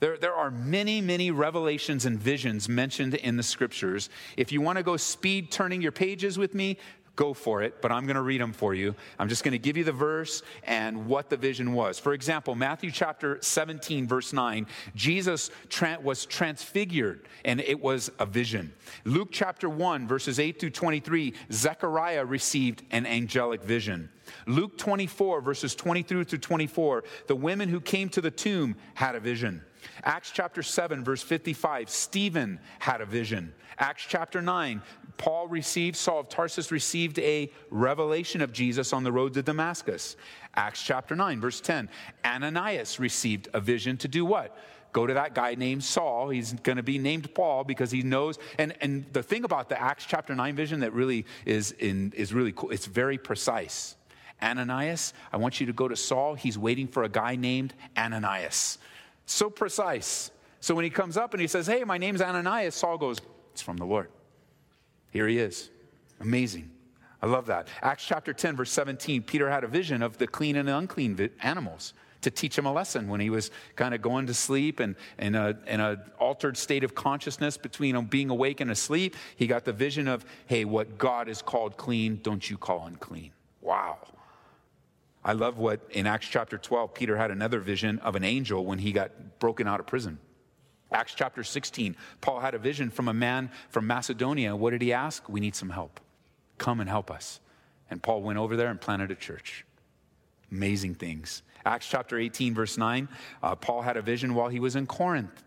There, 0.00 0.18
there 0.18 0.34
are 0.34 0.50
many, 0.50 1.00
many 1.00 1.30
revelations 1.30 2.04
and 2.04 2.18
visions 2.20 2.68
mentioned 2.68 3.14
in 3.14 3.38
the 3.38 3.42
scriptures. 3.42 4.10
If 4.36 4.52
you 4.52 4.60
want 4.60 4.76
to 4.76 4.82
go 4.82 4.98
speed 4.98 5.50
turning 5.50 5.80
your 5.80 5.90
pages 5.90 6.36
with 6.36 6.54
me, 6.54 6.76
go 7.16 7.34
for 7.34 7.62
it, 7.62 7.82
but 7.82 7.92
I'm 7.92 8.06
going 8.06 8.16
to 8.16 8.22
read 8.22 8.40
them 8.40 8.52
for 8.52 8.74
you. 8.74 8.94
I'm 9.18 9.28
just 9.28 9.44
going 9.44 9.52
to 9.52 9.58
give 9.58 9.76
you 9.76 9.84
the 9.84 9.92
verse 9.92 10.42
and 10.64 11.06
what 11.06 11.28
the 11.28 11.36
vision 11.36 11.72
was. 11.74 11.98
For 11.98 12.14
example, 12.14 12.54
Matthew 12.54 12.90
chapter 12.90 13.38
17, 13.42 14.06
verse 14.06 14.32
9, 14.32 14.66
Jesus 14.94 15.50
was 16.02 16.24
transfigured 16.24 17.28
and 17.44 17.60
it 17.60 17.80
was 17.80 18.10
a 18.18 18.26
vision. 18.26 18.72
Luke 19.04 19.28
chapter 19.30 19.68
1, 19.68 20.06
verses 20.08 20.38
8 20.38 20.58
through 20.58 20.70
23, 20.70 21.34
Zechariah 21.52 22.24
received 22.24 22.82
an 22.90 23.06
angelic 23.06 23.62
vision. 23.62 24.08
Luke 24.46 24.78
24, 24.78 25.40
verses 25.40 25.74
23 25.74 26.24
through 26.24 26.38
24, 26.38 27.04
the 27.26 27.36
women 27.36 27.68
who 27.68 27.80
came 27.80 28.08
to 28.08 28.20
the 28.20 28.30
tomb 28.30 28.76
had 28.94 29.14
a 29.14 29.20
vision. 29.20 29.62
Acts 30.04 30.30
chapter 30.30 30.62
7, 30.62 31.04
verse 31.04 31.22
55, 31.22 31.90
Stephen 31.90 32.60
had 32.78 33.00
a 33.00 33.06
vision. 33.06 33.52
Acts 33.78 34.04
chapter 34.08 34.40
9, 34.40 34.80
Paul 35.16 35.48
received, 35.48 35.96
Saul 35.96 36.20
of 36.20 36.28
Tarsus 36.28 36.70
received 36.70 37.18
a 37.18 37.50
revelation 37.70 38.40
of 38.40 38.52
Jesus 38.52 38.92
on 38.92 39.04
the 39.04 39.12
road 39.12 39.34
to 39.34 39.42
Damascus. 39.42 40.16
Acts 40.54 40.82
chapter 40.82 41.16
9, 41.16 41.40
verse 41.40 41.60
10, 41.60 41.88
Ananias 42.24 42.98
received 43.00 43.48
a 43.54 43.60
vision 43.60 43.96
to 43.98 44.08
do 44.08 44.24
what? 44.24 44.56
Go 44.92 45.06
to 45.06 45.14
that 45.14 45.34
guy 45.34 45.54
named 45.54 45.82
Saul. 45.82 46.28
He's 46.28 46.52
going 46.52 46.76
to 46.76 46.82
be 46.82 46.98
named 46.98 47.34
Paul 47.34 47.64
because 47.64 47.90
he 47.90 48.02
knows. 48.02 48.38
And, 48.58 48.74
and 48.82 49.06
the 49.12 49.22
thing 49.22 49.44
about 49.44 49.70
the 49.70 49.80
Acts 49.80 50.04
chapter 50.06 50.34
9 50.34 50.54
vision 50.54 50.80
that 50.80 50.92
really 50.92 51.24
is, 51.46 51.72
in, 51.72 52.12
is 52.14 52.34
really 52.34 52.52
cool, 52.52 52.70
it's 52.70 52.86
very 52.86 53.16
precise. 53.16 53.96
Ananias, 54.42 55.14
I 55.32 55.36
want 55.36 55.60
you 55.60 55.66
to 55.66 55.72
go 55.72 55.88
to 55.88 55.96
Saul. 55.96 56.34
He's 56.34 56.58
waiting 56.58 56.88
for 56.88 57.04
a 57.04 57.08
guy 57.08 57.36
named 57.36 57.74
Ananias. 57.96 58.78
So 59.24 59.48
precise. 59.48 60.30
So 60.60 60.74
when 60.74 60.84
he 60.84 60.90
comes 60.90 61.16
up 61.16 61.32
and 61.32 61.40
he 61.40 61.46
says, 61.46 61.66
Hey, 61.66 61.84
my 61.84 61.96
name's 61.96 62.20
Ananias, 62.20 62.74
Saul 62.74 62.98
goes, 62.98 63.18
It's 63.52 63.62
from 63.62 63.76
the 63.76 63.86
Lord. 63.86 64.08
Here 65.12 65.28
he 65.28 65.38
is. 65.38 65.70
Amazing. 66.20 66.70
I 67.20 67.26
love 67.26 67.46
that. 67.46 67.68
Acts 67.82 68.04
chapter 68.04 68.32
10, 68.32 68.56
verse 68.56 68.72
17, 68.72 69.22
Peter 69.22 69.48
had 69.48 69.62
a 69.62 69.68
vision 69.68 70.02
of 70.02 70.18
the 70.18 70.26
clean 70.26 70.56
and 70.56 70.68
unclean 70.68 71.30
animals 71.40 71.94
to 72.22 72.30
teach 72.30 72.56
him 72.56 72.66
a 72.66 72.72
lesson 72.72 73.08
when 73.08 73.20
he 73.20 73.30
was 73.30 73.50
kind 73.76 73.94
of 73.94 74.00
going 74.00 74.26
to 74.26 74.34
sleep 74.34 74.80
and 74.80 74.96
uh, 75.18 75.18
in 75.18 75.34
an 75.34 75.80
a 75.80 76.04
altered 76.18 76.56
state 76.56 76.82
of 76.82 76.94
consciousness 76.94 77.56
between 77.56 78.00
being 78.06 78.30
awake 78.30 78.60
and 78.60 78.70
asleep. 78.70 79.14
He 79.36 79.46
got 79.46 79.64
the 79.64 79.72
vision 79.72 80.08
of, 80.08 80.24
hey, 80.46 80.64
what 80.64 80.98
God 80.98 81.28
has 81.28 81.42
called 81.42 81.76
clean, 81.76 82.20
don't 82.22 82.48
you 82.48 82.56
call 82.56 82.86
unclean. 82.86 83.32
Wow. 83.60 83.98
I 85.24 85.32
love 85.32 85.58
what 85.58 85.80
in 85.90 86.06
Acts 86.06 86.26
chapter 86.26 86.58
12, 86.58 86.94
Peter 86.94 87.16
had 87.16 87.30
another 87.30 87.60
vision 87.60 87.98
of 88.00 88.16
an 88.16 88.24
angel 88.24 88.64
when 88.64 88.78
he 88.78 88.90
got 88.90 89.38
broken 89.38 89.68
out 89.68 89.78
of 89.78 89.86
prison. 89.86 90.18
Acts 90.92 91.14
chapter 91.14 91.42
16, 91.42 91.96
Paul 92.20 92.40
had 92.40 92.54
a 92.54 92.58
vision 92.58 92.90
from 92.90 93.08
a 93.08 93.14
man 93.14 93.50
from 93.70 93.86
Macedonia. 93.86 94.54
What 94.54 94.70
did 94.70 94.82
he 94.82 94.92
ask? 94.92 95.28
We 95.28 95.40
need 95.40 95.54
some 95.54 95.70
help. 95.70 96.00
Come 96.58 96.80
and 96.80 96.88
help 96.88 97.10
us. 97.10 97.40
And 97.90 98.02
Paul 98.02 98.22
went 98.22 98.38
over 98.38 98.56
there 98.56 98.68
and 98.68 98.80
planted 98.80 99.10
a 99.10 99.14
church. 99.14 99.64
Amazing 100.50 100.96
things. 100.96 101.42
Acts 101.64 101.88
chapter 101.88 102.18
18, 102.18 102.54
verse 102.54 102.76
9, 102.76 103.08
uh, 103.42 103.54
Paul 103.54 103.82
had 103.82 103.96
a 103.96 104.02
vision 104.02 104.34
while 104.34 104.48
he 104.48 104.60
was 104.60 104.76
in 104.76 104.86
Corinth. 104.86 105.42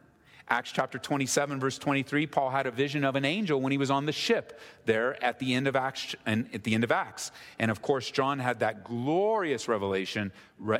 Acts 0.47 0.71
chapter 0.71 0.99
27, 0.99 1.59
verse 1.59 1.79
23, 1.79 2.27
Paul 2.27 2.51
had 2.51 2.67
a 2.67 2.71
vision 2.71 3.03
of 3.03 3.15
an 3.15 3.25
angel 3.25 3.59
when 3.59 3.71
he 3.71 3.79
was 3.79 3.89
on 3.89 4.05
the 4.05 4.11
ship 4.11 4.59
there 4.85 5.21
at 5.23 5.39
the 5.39 5.55
end 5.55 5.67
of 5.67 5.75
Acts. 5.75 6.15
And 6.23 6.47
at 6.53 6.63
the 6.63 6.75
end 6.75 6.83
of 6.83 6.91
Acts, 6.91 7.31
and 7.57 7.71
of 7.71 7.81
course, 7.81 8.11
John 8.11 8.37
had 8.37 8.59
that 8.59 8.83
glorious 8.83 9.67
revelation 9.67 10.31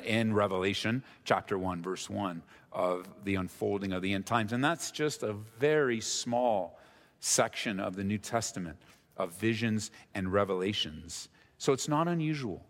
in 0.04 0.34
Revelation 0.34 1.04
chapter 1.24 1.58
1, 1.58 1.82
verse 1.82 2.08
1 2.08 2.44
of 2.72 3.08
the 3.24 3.36
unfolding 3.36 3.92
of 3.92 4.04
the 4.04 4.14
end 4.14 4.28
times. 4.28 4.54
And 4.54 4.64
that's 4.64 4.92
just 4.92 5.24
a 5.24 5.34
very 5.60 6.00
small 6.00 6.80
section 7.20 7.80
of 7.80 7.96
the 7.96 8.04
New 8.04 8.20
Testament 8.20 8.78
of 9.18 9.34
visions 9.34 9.90
and 10.14 10.32
revelations. 10.32 11.30
So 11.58 11.74
it's 11.74 11.88
not 11.88 12.08
unusual. 12.08 12.64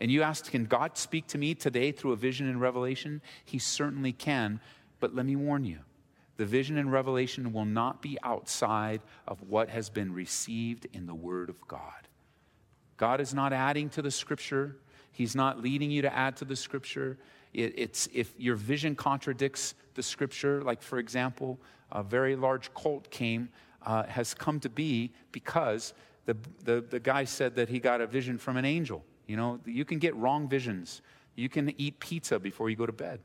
And 0.00 0.10
you 0.10 0.22
asked, 0.22 0.50
can 0.50 0.64
God 0.64 0.98
speak 0.98 1.28
to 1.28 1.38
me 1.38 1.54
today 1.54 1.92
through 1.92 2.12
a 2.12 2.16
vision 2.16 2.48
and 2.48 2.60
revelation? 2.60 3.22
He 3.44 3.60
certainly 3.60 4.12
can. 4.12 4.60
But 4.98 5.14
let 5.14 5.26
me 5.26 5.36
warn 5.36 5.64
you 5.64 5.78
the 6.36 6.44
vision 6.44 6.78
and 6.78 6.90
revelation 6.90 7.52
will 7.52 7.64
not 7.64 8.02
be 8.02 8.18
outside 8.22 9.00
of 9.26 9.42
what 9.42 9.68
has 9.68 9.88
been 9.88 10.12
received 10.12 10.86
in 10.92 11.06
the 11.06 11.14
Word 11.14 11.48
of 11.48 11.66
God. 11.68 12.08
God 12.96 13.20
is 13.20 13.34
not 13.34 13.52
adding 13.52 13.88
to 13.90 14.02
the 14.02 14.10
Scripture, 14.10 14.76
He's 15.12 15.36
not 15.36 15.62
leading 15.62 15.90
you 15.90 16.02
to 16.02 16.12
add 16.12 16.36
to 16.38 16.44
the 16.44 16.56
Scripture. 16.56 17.18
It, 17.52 17.74
it's 17.76 18.08
if 18.12 18.34
your 18.36 18.56
vision 18.56 18.96
contradicts 18.96 19.74
the 19.94 20.02
Scripture, 20.02 20.62
like 20.62 20.82
for 20.82 20.98
example, 20.98 21.60
a 21.92 22.02
very 22.02 22.34
large 22.34 22.74
cult 22.74 23.10
came, 23.10 23.48
uh, 23.82 24.02
has 24.04 24.34
come 24.34 24.58
to 24.60 24.68
be 24.68 25.12
because 25.30 25.94
the, 26.26 26.36
the, 26.64 26.84
the 26.90 26.98
guy 26.98 27.24
said 27.24 27.54
that 27.56 27.68
he 27.68 27.78
got 27.78 28.00
a 28.00 28.06
vision 28.06 28.38
from 28.38 28.56
an 28.56 28.64
angel. 28.64 29.04
You 29.26 29.36
know, 29.36 29.60
you 29.64 29.84
can 29.84 29.98
get 29.98 30.16
wrong 30.16 30.48
visions. 30.48 31.00
You 31.36 31.48
can 31.48 31.72
eat 31.78 32.00
pizza 32.00 32.40
before 32.40 32.70
you 32.70 32.76
go 32.76 32.86
to 32.86 32.92
bed 32.92 33.20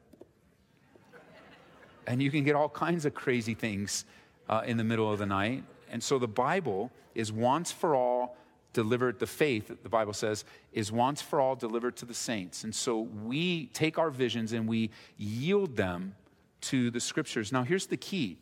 and 2.10 2.24
you 2.24 2.32
can 2.32 2.44
get 2.44 2.56
all 2.56 2.68
kinds 2.68 3.06
of 3.06 3.14
crazy 3.14 3.54
things 3.54 4.04
uh, 4.50 4.64
in 4.66 4.78
the 4.78 4.84
middle 4.84 5.10
of 5.14 5.20
the 5.20 5.28
night. 5.28 5.64
And 5.92 6.04
so 6.04 6.18
the 6.18 6.28
Bible 6.28 6.92
is 7.14 7.32
once 7.32 7.72
for 7.72 7.96
all 7.96 8.36
delivered, 8.74 9.20
the 9.20 9.28
faith, 9.28 9.72
the 9.84 9.90
Bible 9.90 10.14
says, 10.14 10.44
is 10.74 10.92
once 10.92 11.22
for 11.22 11.40
all 11.40 11.56
delivered 11.56 11.96
to 11.98 12.06
the 12.06 12.14
saints. 12.16 12.64
And 12.64 12.74
so 12.74 13.02
we 13.02 13.68
take 13.68 14.00
our 14.00 14.10
visions 14.10 14.54
and 14.54 14.68
we 14.68 14.90
yield 15.18 15.78
them 15.78 16.16
to 16.62 16.90
the 16.90 17.00
scriptures. 17.00 17.52
Now, 17.52 17.64
here's 17.64 17.86
the 17.86 17.98
key 17.98 18.40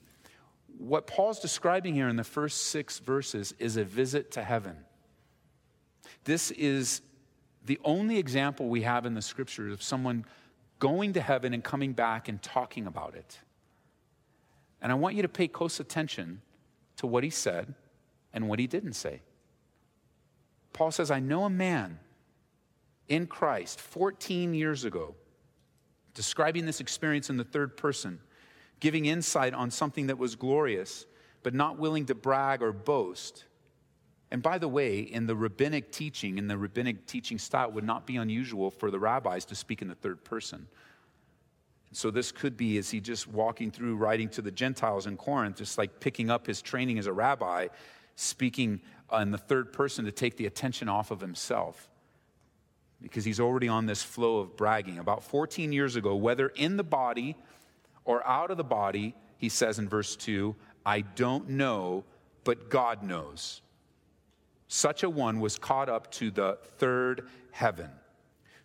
what 0.77 1.07
Paul's 1.07 1.39
describing 1.39 1.93
here 1.93 2.07
in 2.07 2.15
the 2.15 2.23
first 2.23 2.67
six 2.67 2.99
verses 2.99 3.53
is 3.59 3.77
a 3.77 3.83
visit 3.83 4.31
to 4.31 4.43
heaven. 4.43 4.77
This 6.23 6.51
is 6.51 7.01
the 7.65 7.79
only 7.83 8.17
example 8.17 8.69
we 8.69 8.83
have 8.83 9.05
in 9.05 9.13
the 9.13 9.21
scriptures 9.21 9.73
of 9.73 9.81
someone 9.81 10.23
going 10.79 11.13
to 11.13 11.21
heaven 11.21 11.53
and 11.53 11.63
coming 11.63 11.93
back 11.93 12.29
and 12.29 12.41
talking 12.41 12.85
about 12.85 13.15
it. 13.15 13.39
And 14.81 14.91
I 14.91 14.95
want 14.95 15.15
you 15.15 15.21
to 15.23 15.29
pay 15.29 15.47
close 15.47 15.79
attention 15.79 16.41
to 16.97 17.07
what 17.07 17.23
he 17.23 17.29
said 17.29 17.73
and 18.33 18.47
what 18.47 18.59
he 18.59 18.67
didn't 18.67 18.93
say. 18.93 19.21
Paul 20.73 20.91
says, 20.91 21.09
I 21.09 21.19
know 21.19 21.45
a 21.45 21.49
man 21.49 21.99
in 23.07 23.25
Christ 23.25 23.79
14 23.79 24.53
years 24.53 24.85
ago, 24.85 25.15
describing 26.13 26.65
this 26.65 26.79
experience 26.79 27.29
in 27.29 27.37
the 27.37 27.43
third 27.43 27.77
person, 27.77 28.19
giving 28.79 29.05
insight 29.05 29.53
on 29.53 29.71
something 29.71 30.07
that 30.07 30.17
was 30.17 30.35
glorious, 30.35 31.05
but 31.41 31.53
not 31.53 31.79
willing 31.79 32.05
to 32.07 32.15
brag 32.15 32.61
or 32.61 32.71
boast. 32.71 33.45
And 34.29 34.43
by 34.43 34.57
the 34.57 34.67
way, 34.67 34.99
in 34.99 35.25
the 35.25 35.35
rabbinic 35.35 35.91
teaching, 35.91 36.37
in 36.37 36.47
the 36.47 36.57
rabbinic 36.57 37.05
teaching 37.05 37.39
style, 37.39 37.69
it 37.69 37.73
would 37.73 37.85
not 37.85 38.05
be 38.05 38.17
unusual 38.17 38.69
for 38.69 38.91
the 38.91 38.99
rabbis 38.99 39.45
to 39.45 39.55
speak 39.55 39.81
in 39.81 39.87
the 39.87 39.95
third 39.95 40.23
person. 40.25 40.67
So 41.91 42.11
this 42.11 42.31
could 42.31 42.57
be 42.57 42.77
is 42.77 42.89
he 42.89 42.99
just 42.99 43.27
walking 43.27 43.71
through 43.71 43.95
writing 43.95 44.29
to 44.29 44.41
the 44.41 44.51
Gentiles 44.51 45.07
in 45.07 45.17
Corinth, 45.17 45.57
just 45.57 45.77
like 45.77 45.99
picking 45.99 46.29
up 46.29 46.45
his 46.45 46.61
training 46.61 46.99
as 46.99 47.07
a 47.07 47.13
rabbi, 47.13 47.67
speaking 48.15 48.81
in 49.13 49.31
the 49.31 49.37
third 49.37 49.71
person 49.71 50.05
to 50.05 50.11
take 50.11 50.37
the 50.37 50.45
attention 50.45 50.89
off 50.89 51.11
of 51.11 51.21
himself. 51.21 51.89
Because 53.01 53.23
he's 53.23 53.39
already 53.39 53.67
on 53.67 53.85
this 53.85 54.01
flow 54.01 54.39
of 54.39 54.57
bragging. 54.57 54.97
About 54.97 55.23
14 55.23 55.71
years 55.71 55.95
ago, 55.95 56.15
whether 56.15 56.49
in 56.49 56.77
the 56.77 56.83
body 56.83 57.35
or 58.05 58.25
out 58.27 58.51
of 58.51 58.57
the 58.57 58.63
body, 58.63 59.15
he 59.37 59.49
says 59.49 59.79
in 59.79 59.87
verse 59.87 60.15
2, 60.15 60.55
I 60.85 61.01
don't 61.01 61.49
know, 61.49 62.05
but 62.43 62.69
God 62.69 63.03
knows. 63.03 63.61
Such 64.67 65.03
a 65.03 65.09
one 65.09 65.39
was 65.39 65.57
caught 65.57 65.89
up 65.89 66.11
to 66.13 66.31
the 66.31 66.57
third 66.77 67.27
heaven. 67.51 67.89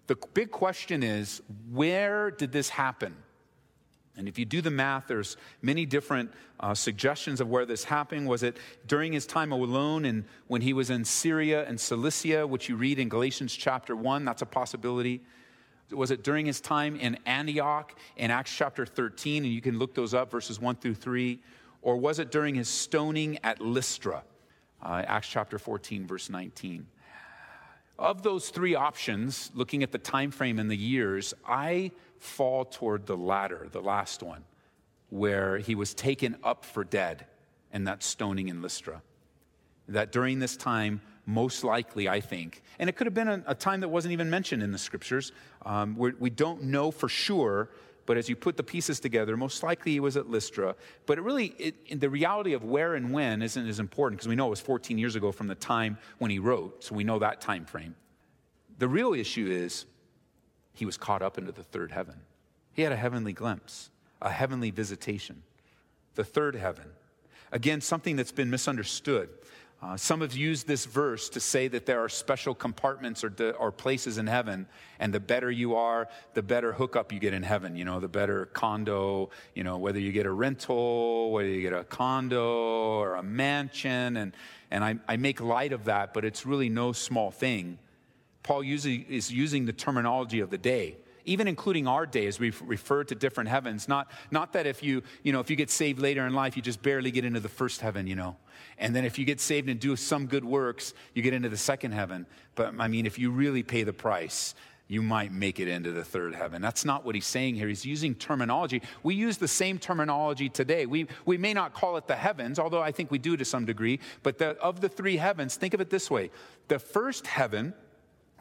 The 0.07 0.17
big 0.35 0.51
question 0.51 1.03
is 1.03 1.43
where 1.71 2.31
did 2.31 2.53
this 2.53 2.69
happen? 2.69 3.15
And 4.17 4.29
if 4.29 4.39
you 4.39 4.45
do 4.45 4.61
the 4.61 4.71
math, 4.71 5.07
there's 5.07 5.37
many 5.63 5.87
different 5.87 6.33
uh, 6.61 6.75
suggestions 6.75 7.41
of 7.41 7.49
where 7.49 7.65
this 7.65 7.85
happened. 7.85 8.29
Was 8.29 8.43
it 8.43 8.59
during 8.87 9.13
his 9.13 9.27
time 9.27 9.53
alone 9.53 10.05
and 10.05 10.25
when 10.49 10.61
he 10.61 10.75
was 10.75 10.91
in 10.91 11.05
Syria 11.05 11.67
and 11.67 11.81
Cilicia, 11.81 12.47
which 12.47 12.69
you 12.69 12.77
read 12.77 12.99
in 12.99 13.09
Galatians 13.09 13.55
chapter 13.55 13.97
1? 13.97 14.25
That's 14.25 14.43
a 14.43 14.47
possibility. 14.47 15.23
Was 15.91 16.11
it 16.11 16.23
during 16.23 16.45
his 16.45 16.61
time 16.61 16.97
in 16.97 17.19
Antioch 17.25 17.95
in 18.17 18.31
Acts 18.31 18.55
chapter 18.55 18.85
13? 18.85 19.45
And 19.45 19.53
you 19.53 19.63
can 19.63 19.79
look 19.79 19.95
those 19.95 20.13
up, 20.13 20.31
verses 20.31 20.61
1 20.61 20.77
through 20.77 20.95
3. 20.95 21.41
Or 21.81 21.97
was 21.97 22.19
it 22.19 22.31
during 22.31 22.55
his 22.55 22.69
stoning 22.69 23.39
at 23.43 23.61
Lystra? 23.61 24.23
Uh, 24.83 25.03
Acts 25.07 25.29
chapter 25.29 25.59
14, 25.59 26.07
verse 26.07 26.29
19. 26.29 26.87
Of 27.99 28.23
those 28.23 28.49
three 28.49 28.75
options, 28.75 29.51
looking 29.55 29.83
at 29.83 29.93
the 29.93 29.99
time 29.99 30.31
frame 30.31 30.59
and 30.59 30.71
the 30.71 30.77
years, 30.77 31.35
I 31.47 31.93
fall 32.19 32.65
toward 32.65 33.07
the 33.07 33.17
latter, 33.17 33.69
the 33.71 33.83
last 33.83 34.23
one, 34.23 34.45
where 35.11 35.59
he 35.59 35.75
was 35.75 35.95
taken 35.95 36.37
up 36.43 36.65
for 36.65 36.85
dead 36.85 37.27
and 37.73 37.87
that 37.87 38.03
stoning 38.03 38.49
in 38.49 38.63
Lystra. 38.63 39.03
That 39.89 40.13
during 40.13 40.39
this 40.39 40.57
time, 40.57 41.01
most 41.27 41.65
likely, 41.65 42.09
I 42.09 42.21
think, 42.21 42.63
and 42.79 42.89
it 42.89 42.97
could 42.97 43.07
have 43.07 43.15
been 43.15 43.29
a, 43.29 43.43
a 43.47 43.55
time 43.55 43.81
that 43.81 43.89
wasn't 43.89 44.13
even 44.13 44.31
mentioned 44.31 44.63
in 44.63 44.73
the 44.73 44.79
scriptures. 44.79 45.33
Um, 45.65 45.97
we 45.97 46.31
don't 46.31 46.65
know 46.65 46.91
for 46.91 47.09
sure, 47.09 47.69
but 48.07 48.17
as 48.17 48.29
you 48.29 48.37
put 48.37 48.57
the 48.57 48.63
pieces 48.63 49.01
together, 49.01 49.37
most 49.37 49.63
likely 49.63 49.93
he 49.93 50.01
was 50.01 50.17
at 50.17 50.29
Lystra. 50.29 50.75
But 51.07 51.19
it 51.19 51.23
really, 51.23 51.55
it, 51.59 52.01
the 52.01 52.11
reality 52.11 52.53
of 52.53 52.65
where 52.65 52.95
and 52.95 53.13
when 53.13 53.43
isn't 53.43 53.69
as 53.69 53.79
important 53.79 54.19
because 54.19 54.29
we 54.29 54.35
know 54.35 54.47
it 54.47 54.51
was 54.51 54.61
14 54.61 54.99
years 54.99 55.17
ago 55.17 55.33
from 55.33 55.47
the 55.47 55.55
time 55.55 55.99
when 56.19 56.31
he 56.31 56.39
wrote, 56.39 56.85
so 56.85 56.95
we 56.95 57.05
know 57.05 57.19
that 57.19 57.41
time 57.41 57.65
frame. 57.65 57.95
The 58.79 58.89
real 58.89 59.15
issue 59.15 59.49
is 59.49 59.87
he 60.75 60.85
was 60.85 60.97
caught 60.97 61.23
up 61.23 61.39
into 61.39 61.53
the 61.53 61.63
third 61.63 61.93
heaven. 61.93 62.17
He 62.73 62.83
had 62.83 62.93
a 62.93 62.97
heavenly 62.97 63.33
glimpse, 63.33 63.91
a 64.21 64.31
heavenly 64.31 64.71
visitation, 64.71 65.43
the 66.15 66.25
third 66.25 66.57
heaven. 66.57 66.87
Again, 67.53 67.81
something 67.81 68.17
that's 68.17 68.33
been 68.33 68.51
misunderstood. 68.51 69.29
Uh, 69.83 69.97
some 69.97 70.21
have 70.21 70.37
used 70.37 70.69
this 70.69 70.85
verse 70.85 71.29
to 71.29 71.41
say 71.41 71.67
that 71.67 71.87
there 71.87 71.99
are 72.05 72.09
special 72.09 72.55
compartments 72.55 73.25
or, 73.25 73.29
de- 73.29 73.51
or 73.57 73.73
places 73.73 74.17
in 74.17 74.29
heaven, 74.29 74.65
and 75.01 75.13
the 75.13 75.19
better 75.19 75.51
you 75.51 75.75
are, 75.75 76.07
the 76.35 76.43
better 76.43 76.73
hookup 76.73 77.13
you 77.13 77.19
get 77.19 77.35
in 77.35 77.43
heaven. 77.43 77.75
You 77.75 77.85
know, 77.85 77.99
the 77.99 78.07
better 78.07 78.47
condo, 78.47 79.31
you 79.57 79.65
know, 79.65 79.79
whether 79.79 79.99
you 79.99 80.13
get 80.13 80.25
a 80.25 80.31
rental, 80.31 81.33
whether 81.33 81.49
you 81.49 81.63
get 81.63 81.73
a 81.73 81.83
condo 81.83 82.99
or 82.99 83.17
a 83.17 83.25
mansion. 83.25 84.17
And, 84.17 84.37
and 84.71 84.85
I, 84.85 84.99
I 85.09 85.17
make 85.17 85.41
light 85.41 85.73
of 85.73 85.87
that, 85.87 86.15
but 86.15 86.25
it's 86.25 86.47
really 86.47 86.69
no 86.69 86.93
small 86.93 87.33
thing. 87.33 87.79
Paul 88.45 88.63
is 88.63 89.33
using 89.33 89.67
the 89.67 89.73
terminology 89.73 90.39
of 90.39 90.51
the 90.51 90.59
day 90.59 90.97
even 91.25 91.49
including 91.49 91.87
our 91.87 92.07
day 92.07 92.27
as 92.27 92.39
we 92.39 92.53
refer 92.65 93.05
to 93.05 93.15
different 93.15 93.49
heavens 93.49 93.89
not, 93.89 94.11
not 94.31 94.53
that 94.53 94.67
if 94.67 94.83
you 94.83 95.03
you 95.23 95.33
know 95.33 95.41
if 95.41 95.51
you 95.51 95.57
get 95.57 95.71
saved 95.71 95.99
later 95.99 96.27
in 96.27 96.35
life 96.35 96.57
you 96.57 96.63
just 96.63 96.83
barely 96.83 97.11
get 97.11 97.25
into 97.25 97.41
the 97.41 97.49
first 97.49 97.81
heaven 97.81 98.07
you 98.07 98.15
know 98.15 98.37
and 98.79 98.95
then 98.95 99.05
if 99.05 99.19
you 99.19 99.25
get 99.25 99.41
saved 99.41 99.69
and 99.69 99.81
do 99.81 99.95
some 99.97 100.27
good 100.27 100.45
works 100.45 100.95
you 101.15 101.23
get 101.23 101.33
into 101.33 101.49
the 101.49 101.57
second 101.57 101.93
heaven 101.93 102.27
but 102.55 102.75
i 102.79 102.89
mean 102.89 103.07
if 103.07 103.19
you 103.19 103.31
really 103.31 103.63
pay 103.63 103.83
the 103.83 103.93
price 103.93 104.55
you 104.93 105.01
might 105.01 105.33
make 105.33 105.59
it 105.59 105.69
into 105.69 105.91
the 105.91 106.05
third 106.05 106.35
heaven. 106.35 106.61
That's 106.61 106.85
not 106.85 107.03
what 107.03 107.15
he's 107.15 107.27
saying 107.27 107.55
here. 107.55 107.67
He's 107.67 107.87
using 107.87 108.15
terminology. 108.15 108.83
We 109.03 109.15
use 109.15 109.39
the 109.39 109.49
same 109.49 109.79
terminology 109.79 110.51
today. 110.51 110.85
We, 110.85 111.07
we 111.25 111.39
may 111.39 111.55
not 111.55 111.73
call 111.73 111.97
it 111.97 112.07
the 112.07 112.15
heavens, 112.15 112.59
although 112.59 112.83
I 112.83 112.93
think 112.93 113.11
we 113.11 113.19
do 113.19 113.35
to 113.39 113.45
some 113.45 113.65
degree, 113.65 114.01
but 114.23 114.37
the, 114.37 114.51
of 114.59 114.83
the 114.83 114.91
three 114.91 115.17
heavens, 115.17 115.57
think 115.57 115.73
of 115.73 115.81
it 115.81 115.89
this 115.89 116.11
way 116.11 116.31
the 116.69 116.79
first 116.79 117.27
heaven 117.27 117.73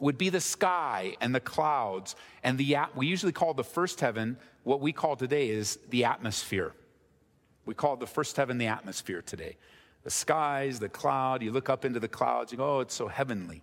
would 0.02 0.18
be 0.18 0.28
the 0.28 0.40
sky 0.40 1.16
and 1.20 1.34
the 1.34 1.40
clouds 1.40 2.14
and 2.42 2.58
the 2.58 2.76
we 2.94 3.06
usually 3.06 3.32
call 3.32 3.54
the 3.54 3.64
first 3.64 4.00
heaven 4.00 4.36
what 4.64 4.80
we 4.80 4.92
call 4.92 5.16
today 5.16 5.48
is 5.48 5.78
the 5.90 6.04
atmosphere 6.04 6.72
we 7.64 7.74
call 7.74 7.96
the 7.96 8.06
first 8.06 8.36
heaven 8.36 8.58
the 8.58 8.66
atmosphere 8.66 9.22
today 9.22 9.56
the 10.04 10.10
skies 10.10 10.78
the 10.78 10.88
cloud 10.88 11.42
you 11.42 11.50
look 11.50 11.70
up 11.70 11.84
into 11.84 12.00
the 12.00 12.08
clouds 12.08 12.52
you 12.52 12.58
go 12.58 12.78
oh 12.78 12.80
it's 12.80 12.94
so 12.94 13.08
heavenly 13.08 13.62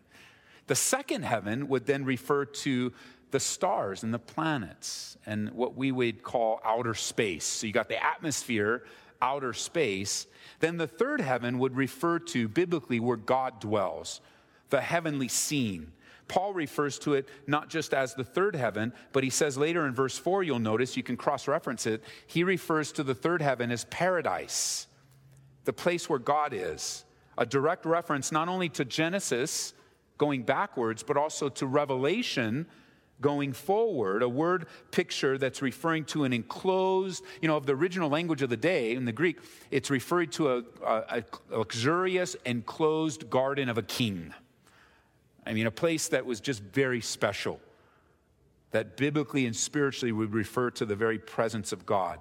the 0.68 0.76
second 0.76 1.24
heaven 1.24 1.68
would 1.68 1.86
then 1.86 2.06
refer 2.06 2.46
to 2.46 2.94
the 3.32 3.40
stars 3.40 4.04
and 4.04 4.14
the 4.14 4.20
planets 4.20 5.18
and 5.26 5.52
what 5.52 5.76
we 5.76 5.92
would 5.92 6.24
call 6.24 6.62
outer 6.64 6.94
space. 6.94 7.46
So 7.46 7.68
you 7.68 7.74
got 7.74 7.90
the 7.90 8.04
atmosphere, 8.04 8.84
outer 9.22 9.54
space. 9.54 10.28
Then 10.60 10.78
the 10.78 10.88
third 10.88 11.22
heaven 11.22 11.60
would 11.60 11.76
refer 11.76 12.20
to 12.20 12.48
biblically 12.48 13.00
where 13.00 13.18
God 13.18 13.60
dwells, 13.60 14.22
the 14.70 14.82
heavenly 14.82 15.28
scene. 15.28 15.92
Paul 16.30 16.54
refers 16.54 16.98
to 17.00 17.16
it 17.16 17.28
not 17.48 17.70
just 17.70 17.94
as 17.94 18.14
the 18.14 18.24
third 18.24 18.56
heaven, 18.56 18.94
but 19.12 19.24
he 19.26 19.30
says 19.30 19.58
later 19.58 19.86
in 19.86 19.94
verse 19.94 20.18
4, 20.18 20.44
you'll 20.44 20.60
notice, 20.60 20.96
you 20.96 21.04
can 21.04 21.18
cross 21.18 21.48
reference 21.48 21.86
it, 21.86 22.02
he 22.28 22.46
refers 22.46 22.94
to 22.94 23.04
the 23.04 23.16
third 23.16 23.42
heaven 23.42 23.72
as 23.72 23.84
paradise, 23.86 24.88
the 25.66 25.74
place 25.74 26.08
where 26.08 26.20
God 26.20 26.54
is. 26.54 27.04
A 27.38 27.46
direct 27.46 27.86
reference 27.86 28.32
not 28.32 28.48
only 28.48 28.70
to 28.70 28.86
Genesis 28.86 29.74
going 30.18 30.44
backwards, 30.44 31.04
but 31.04 31.18
also 31.18 31.50
to 31.50 31.66
Revelation 31.66 32.68
going 33.22 33.52
forward, 33.52 34.24
a 34.24 34.30
word 34.30 34.68
picture 34.92 35.38
that's 35.38 35.62
referring 35.62 36.06
to 36.06 36.24
an 36.24 36.32
enclosed, 36.32 37.24
you 37.42 37.48
know, 37.48 37.58
of 37.58 37.66
the 37.66 37.76
original 37.76 38.10
language 38.10 38.42
of 38.42 38.50
the 38.50 38.58
day 38.58 38.94
in 38.94 39.06
the 39.06 39.12
Greek, 39.12 39.40
it's 39.72 39.90
referred 39.90 40.32
to 40.34 40.50
a, 40.52 40.64
a, 40.86 41.24
a, 41.52 41.58
luxurious 41.58 42.36
enclosed 42.46 43.30
garden 43.30 43.68
of 43.68 43.78
a 43.78 43.84
king. 43.84 44.34
I 45.50 45.54
mean, 45.54 45.66
a 45.66 45.72
place 45.72 46.10
that 46.10 46.28
was 46.28 46.40
just 46.40 46.62
very 46.62 47.02
special, 47.02 47.60
that 48.70 48.96
biblically 48.98 49.48
and 49.48 49.56
spiritually 49.56 50.12
would 50.12 50.32
refer 50.32 50.70
to 50.70 50.86
the 50.86 50.96
very 50.96 51.18
presence 51.18 51.72
of 51.72 51.88
God. 51.88 52.20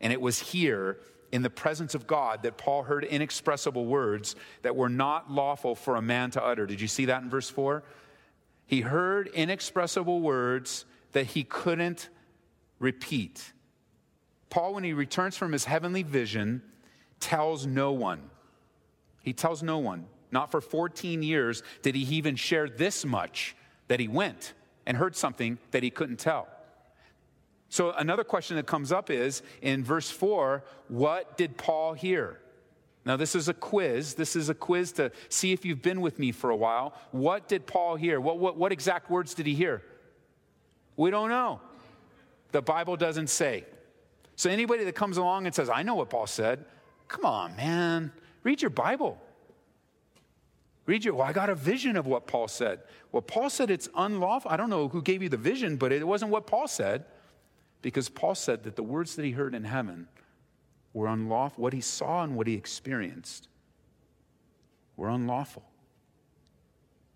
And 0.00 0.12
it 0.12 0.20
was 0.20 0.38
here 0.38 1.00
in 1.32 1.42
the 1.42 1.50
presence 1.50 1.96
of 1.96 2.06
God 2.06 2.44
that 2.44 2.58
Paul 2.58 2.84
heard 2.84 3.02
inexpressible 3.02 3.84
words 3.84 4.36
that 4.62 4.76
were 4.76 4.88
not 4.88 5.28
lawful 5.28 5.74
for 5.74 5.96
a 5.96 6.02
man 6.02 6.30
to 6.30 6.44
utter. 6.44 6.64
Did 6.64 6.80
you 6.80 6.86
see 6.86 7.06
that 7.06 7.24
in 7.24 7.30
verse 7.30 7.50
4? 7.50 7.82
He 8.66 8.82
heard 8.82 9.26
inexpressible 9.26 10.20
words 10.20 10.84
that 11.12 11.26
he 11.26 11.42
couldn't 11.42 12.10
repeat. 12.78 13.52
Paul, 14.50 14.74
when 14.74 14.84
he 14.84 14.92
returns 14.92 15.36
from 15.36 15.50
his 15.50 15.64
heavenly 15.64 16.04
vision, 16.04 16.62
tells 17.18 17.66
no 17.66 17.90
one. 17.90 18.30
He 19.24 19.32
tells 19.32 19.64
no 19.64 19.78
one. 19.78 20.06
Not 20.32 20.50
for 20.50 20.60
14 20.60 21.22
years 21.22 21.62
did 21.82 21.94
he 21.94 22.02
even 22.16 22.34
share 22.34 22.68
this 22.68 23.04
much 23.04 23.54
that 23.88 24.00
he 24.00 24.08
went 24.08 24.54
and 24.86 24.96
heard 24.96 25.14
something 25.14 25.58
that 25.70 25.82
he 25.82 25.90
couldn't 25.90 26.18
tell. 26.18 26.48
So, 27.68 27.92
another 27.92 28.24
question 28.24 28.56
that 28.56 28.66
comes 28.66 28.92
up 28.92 29.08
is 29.10 29.42
in 29.62 29.84
verse 29.84 30.10
4 30.10 30.64
what 30.88 31.38
did 31.38 31.56
Paul 31.56 31.94
hear? 31.94 32.38
Now, 33.04 33.16
this 33.16 33.34
is 33.34 33.48
a 33.48 33.54
quiz. 33.54 34.14
This 34.14 34.36
is 34.36 34.48
a 34.48 34.54
quiz 34.54 34.92
to 34.92 35.10
see 35.28 35.52
if 35.52 35.64
you've 35.64 35.82
been 35.82 36.00
with 36.00 36.18
me 36.18 36.32
for 36.32 36.50
a 36.50 36.56
while. 36.56 36.94
What 37.10 37.48
did 37.48 37.66
Paul 37.66 37.96
hear? 37.96 38.20
What, 38.20 38.38
what, 38.38 38.56
what 38.56 38.72
exact 38.72 39.10
words 39.10 39.34
did 39.34 39.46
he 39.46 39.54
hear? 39.54 39.82
We 40.96 41.10
don't 41.10 41.30
know. 41.30 41.60
The 42.52 42.62
Bible 42.62 42.96
doesn't 42.96 43.28
say. 43.28 43.64
So, 44.36 44.50
anybody 44.50 44.84
that 44.84 44.94
comes 44.94 45.16
along 45.16 45.46
and 45.46 45.54
says, 45.54 45.70
I 45.70 45.82
know 45.82 45.94
what 45.94 46.10
Paul 46.10 46.26
said, 46.26 46.64
come 47.08 47.24
on, 47.24 47.56
man, 47.56 48.12
read 48.42 48.62
your 48.62 48.70
Bible. 48.70 49.18
Read 50.84 51.04
your, 51.04 51.14
well, 51.14 51.26
I 51.26 51.32
got 51.32 51.48
a 51.48 51.54
vision 51.54 51.96
of 51.96 52.06
what 52.06 52.26
Paul 52.26 52.48
said. 52.48 52.80
Well, 53.12 53.22
Paul 53.22 53.50
said 53.50 53.70
it's 53.70 53.88
unlawful. 53.96 54.50
I 54.50 54.56
don't 54.56 54.70
know 54.70 54.88
who 54.88 55.00
gave 55.00 55.22
you 55.22 55.28
the 55.28 55.36
vision, 55.36 55.76
but 55.76 55.92
it 55.92 56.06
wasn't 56.06 56.30
what 56.30 56.46
Paul 56.46 56.66
said 56.66 57.04
because 57.82 58.08
Paul 58.08 58.34
said 58.34 58.64
that 58.64 58.76
the 58.76 58.82
words 58.82 59.14
that 59.16 59.24
he 59.24 59.32
heard 59.32 59.54
in 59.54 59.64
heaven 59.64 60.08
were 60.92 61.06
unlawful. 61.06 61.62
What 61.62 61.72
he 61.72 61.80
saw 61.80 62.24
and 62.24 62.36
what 62.36 62.46
he 62.46 62.54
experienced 62.54 63.48
were 64.96 65.08
unlawful, 65.08 65.64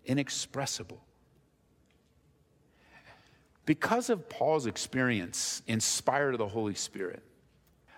inexpressible. 0.05 1.01
Because 3.65 4.09
of 4.09 4.29
Paul's 4.29 4.65
experience, 4.65 5.61
inspired 5.67 6.33
of 6.33 6.37
the 6.37 6.47
Holy 6.47 6.73
Spirit, 6.73 7.21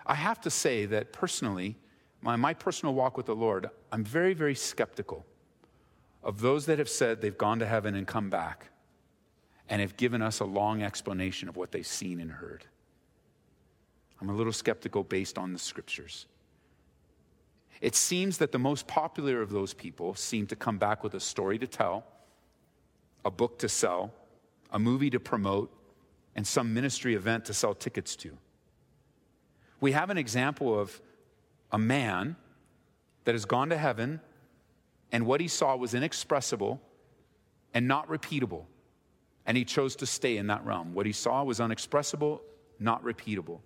I 0.04 0.14
have 0.14 0.40
to 0.40 0.50
say 0.50 0.84
that 0.86 1.12
personally, 1.12 1.76
my, 2.22 2.34
my 2.34 2.54
personal 2.54 2.92
walk 2.92 3.16
with 3.16 3.26
the 3.26 3.36
Lord, 3.36 3.70
I'm 3.92 4.02
very, 4.02 4.34
very 4.34 4.56
skeptical 4.56 5.24
of 6.22 6.40
those 6.40 6.66
that 6.66 6.78
have 6.78 6.88
said 6.88 7.20
they've 7.20 7.36
gone 7.36 7.58
to 7.60 7.66
heaven 7.66 7.94
and 7.94 8.06
come 8.06 8.30
back 8.30 8.70
and 9.68 9.80
have 9.80 9.96
given 9.96 10.20
us 10.20 10.40
a 10.40 10.44
long 10.44 10.82
explanation 10.82 11.48
of 11.48 11.56
what 11.56 11.72
they've 11.72 11.86
seen 11.86 12.20
and 12.20 12.32
heard. 12.32 12.64
I'm 14.20 14.28
a 14.28 14.34
little 14.34 14.52
skeptical 14.52 15.02
based 15.02 15.38
on 15.38 15.52
the 15.52 15.58
scriptures. 15.58 16.26
It 17.80 17.94
seems 17.94 18.38
that 18.38 18.52
the 18.52 18.58
most 18.58 18.86
popular 18.86 19.40
of 19.40 19.50
those 19.50 19.72
people 19.72 20.14
seem 20.14 20.46
to 20.48 20.56
come 20.56 20.76
back 20.76 21.02
with 21.02 21.14
a 21.14 21.20
story 21.20 21.58
to 21.58 21.66
tell, 21.66 22.04
a 23.24 23.30
book 23.30 23.58
to 23.60 23.68
sell, 23.68 24.12
a 24.70 24.78
movie 24.78 25.10
to 25.10 25.20
promote, 25.20 25.72
and 26.36 26.46
some 26.46 26.74
ministry 26.74 27.14
event 27.14 27.46
to 27.46 27.54
sell 27.54 27.74
tickets 27.74 28.16
to. 28.16 28.36
We 29.80 29.92
have 29.92 30.10
an 30.10 30.18
example 30.18 30.78
of 30.78 31.00
a 31.72 31.78
man 31.78 32.36
that 33.24 33.34
has 33.34 33.44
gone 33.46 33.70
to 33.70 33.78
heaven, 33.78 34.20
and 35.12 35.26
what 35.26 35.40
he 35.40 35.48
saw 35.48 35.76
was 35.76 35.94
inexpressible 35.94 36.80
and 37.74 37.86
not 37.86 38.08
repeatable. 38.08 38.64
And 39.46 39.56
he 39.56 39.64
chose 39.64 39.96
to 39.96 40.06
stay 40.06 40.36
in 40.36 40.48
that 40.48 40.64
realm. 40.64 40.94
What 40.94 41.06
he 41.06 41.12
saw 41.12 41.42
was 41.42 41.60
unexpressible, 41.60 42.42
not 42.78 43.02
repeatable. 43.04 43.60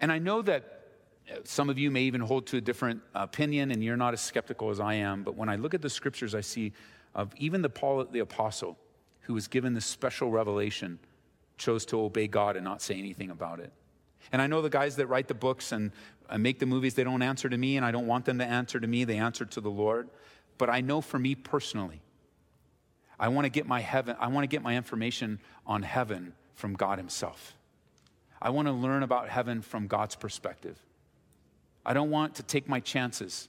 And 0.00 0.12
I 0.12 0.18
know 0.18 0.42
that 0.42 0.82
uh, 1.30 1.36
some 1.44 1.70
of 1.70 1.78
you 1.78 1.90
may 1.90 2.02
even 2.02 2.20
hold 2.20 2.46
to 2.48 2.58
a 2.58 2.60
different 2.60 3.00
opinion 3.14 3.70
and 3.70 3.82
you're 3.82 3.96
not 3.96 4.12
as 4.12 4.20
skeptical 4.20 4.70
as 4.70 4.80
I 4.80 4.94
am, 4.94 5.22
but 5.22 5.36
when 5.36 5.48
I 5.48 5.56
look 5.56 5.72
at 5.72 5.80
the 5.80 5.88
scriptures, 5.88 6.34
I 6.34 6.40
see 6.40 6.72
of 7.14 7.32
even 7.36 7.62
the 7.62 7.70
Paul 7.70 8.04
the 8.04 8.18
apostle 8.18 8.76
who 9.20 9.34
was 9.34 9.48
given 9.48 9.72
this 9.72 9.86
special 9.86 10.30
revelation 10.30 10.98
chose 11.56 11.86
to 11.86 12.00
obey 12.00 12.26
God 12.26 12.56
and 12.56 12.64
not 12.64 12.82
say 12.82 12.96
anything 12.96 13.30
about 13.30 13.60
it. 13.60 13.72
And 14.32 14.42
I 14.42 14.46
know 14.46 14.62
the 14.62 14.70
guys 14.70 14.96
that 14.96 15.06
write 15.06 15.28
the 15.28 15.34
books 15.34 15.72
and 15.72 15.92
make 16.38 16.58
the 16.58 16.66
movies, 16.66 16.94
they 16.94 17.04
don't 17.04 17.22
answer 17.22 17.48
to 17.48 17.56
me, 17.56 17.76
and 17.76 17.84
I 17.84 17.90
don't 17.90 18.06
want 18.06 18.24
them 18.24 18.38
to 18.38 18.44
answer 18.44 18.80
to 18.80 18.86
me. 18.86 19.04
They 19.04 19.18
answer 19.18 19.44
to 19.44 19.60
the 19.60 19.70
Lord. 19.70 20.08
But 20.58 20.70
I 20.70 20.80
know 20.80 21.00
for 21.00 21.18
me 21.18 21.34
personally, 21.34 22.00
I 23.18 23.28
want 23.28 23.44
to 23.44 23.50
get 23.50 23.66
my 23.66 23.80
heaven, 23.80 24.16
I 24.18 24.28
want 24.28 24.44
to 24.44 24.48
get 24.48 24.62
my 24.62 24.76
information 24.76 25.40
on 25.66 25.82
heaven 25.82 26.34
from 26.54 26.74
God 26.74 26.98
Himself. 26.98 27.54
I 28.40 28.50
want 28.50 28.68
to 28.68 28.72
learn 28.72 29.02
about 29.02 29.28
heaven 29.28 29.62
from 29.62 29.86
God's 29.86 30.16
perspective. 30.16 30.78
I 31.86 31.94
don't 31.94 32.10
want 32.10 32.36
to 32.36 32.42
take 32.42 32.68
my 32.68 32.80
chances 32.80 33.48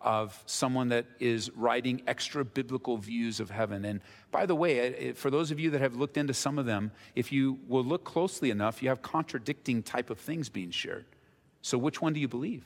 of 0.00 0.42
someone 0.46 0.88
that 0.88 1.06
is 1.20 1.50
writing 1.50 2.02
extra 2.06 2.44
biblical 2.44 2.96
views 2.96 3.38
of 3.38 3.50
heaven. 3.50 3.84
And 3.84 4.00
by 4.30 4.46
the 4.46 4.54
way, 4.54 5.12
for 5.12 5.30
those 5.30 5.50
of 5.50 5.60
you 5.60 5.70
that 5.70 5.80
have 5.80 5.94
looked 5.94 6.16
into 6.16 6.34
some 6.34 6.58
of 6.58 6.66
them, 6.66 6.90
if 7.14 7.30
you 7.30 7.58
will 7.68 7.84
look 7.84 8.04
closely 8.04 8.50
enough, 8.50 8.82
you 8.82 8.88
have 8.88 9.00
contradicting 9.00 9.82
type 9.82 10.10
of 10.10 10.18
things 10.18 10.48
being 10.48 10.70
shared. 10.70 11.04
So 11.62 11.78
which 11.78 12.02
one 12.02 12.12
do 12.12 12.20
you 12.20 12.28
believe? 12.28 12.64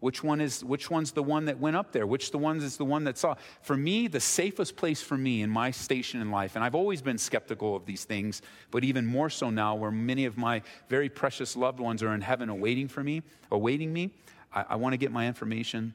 Which 0.00 0.24
one 0.24 0.40
is 0.40 0.64
which 0.64 0.90
one's 0.90 1.12
the 1.12 1.22
one 1.22 1.44
that 1.44 1.58
went 1.58 1.76
up 1.76 1.92
there? 1.92 2.06
Which 2.06 2.30
the 2.30 2.38
one 2.38 2.56
is 2.58 2.78
the 2.78 2.86
one 2.86 3.04
that 3.04 3.18
saw? 3.18 3.34
For 3.60 3.76
me, 3.76 4.08
the 4.08 4.20
safest 4.20 4.76
place 4.76 5.02
for 5.02 5.16
me 5.16 5.42
in 5.42 5.50
my 5.50 5.70
station 5.70 6.22
in 6.22 6.30
life, 6.30 6.56
and 6.56 6.64
I've 6.64 6.74
always 6.74 7.02
been 7.02 7.18
skeptical 7.18 7.76
of 7.76 7.84
these 7.84 8.04
things, 8.04 8.40
but 8.70 8.82
even 8.82 9.04
more 9.04 9.28
so 9.28 9.50
now, 9.50 9.74
where 9.74 9.90
many 9.90 10.24
of 10.24 10.38
my 10.38 10.62
very 10.88 11.10
precious 11.10 11.54
loved 11.54 11.80
ones 11.80 12.02
are 12.02 12.14
in 12.14 12.22
heaven 12.22 12.48
awaiting 12.48 12.88
for 12.88 13.04
me, 13.04 13.22
awaiting 13.52 13.92
me. 13.92 14.10
I, 14.54 14.64
I 14.70 14.76
want 14.76 14.94
to 14.94 14.96
get 14.96 15.12
my 15.12 15.26
information. 15.26 15.94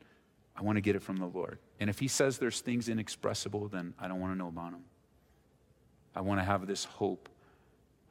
I 0.56 0.62
want 0.62 0.78
to 0.78 0.82
get 0.82 0.96
it 0.96 1.02
from 1.02 1.18
the 1.18 1.26
Lord. 1.26 1.58
And 1.80 1.90
if 1.90 1.98
He 1.98 2.08
says 2.08 2.38
there's 2.38 2.62
things 2.62 2.90
inexpressible, 2.90 3.70
then 3.70 3.96
I 4.00 4.08
don't 4.08 4.22
want 4.22 4.34
to 4.34 4.38
know 4.38 4.50
about 4.50 4.72
them. 4.72 4.84
I 6.16 6.22
want 6.22 6.40
to 6.40 6.46
have 6.46 6.68
this 6.68 6.86
hope. 6.86 7.28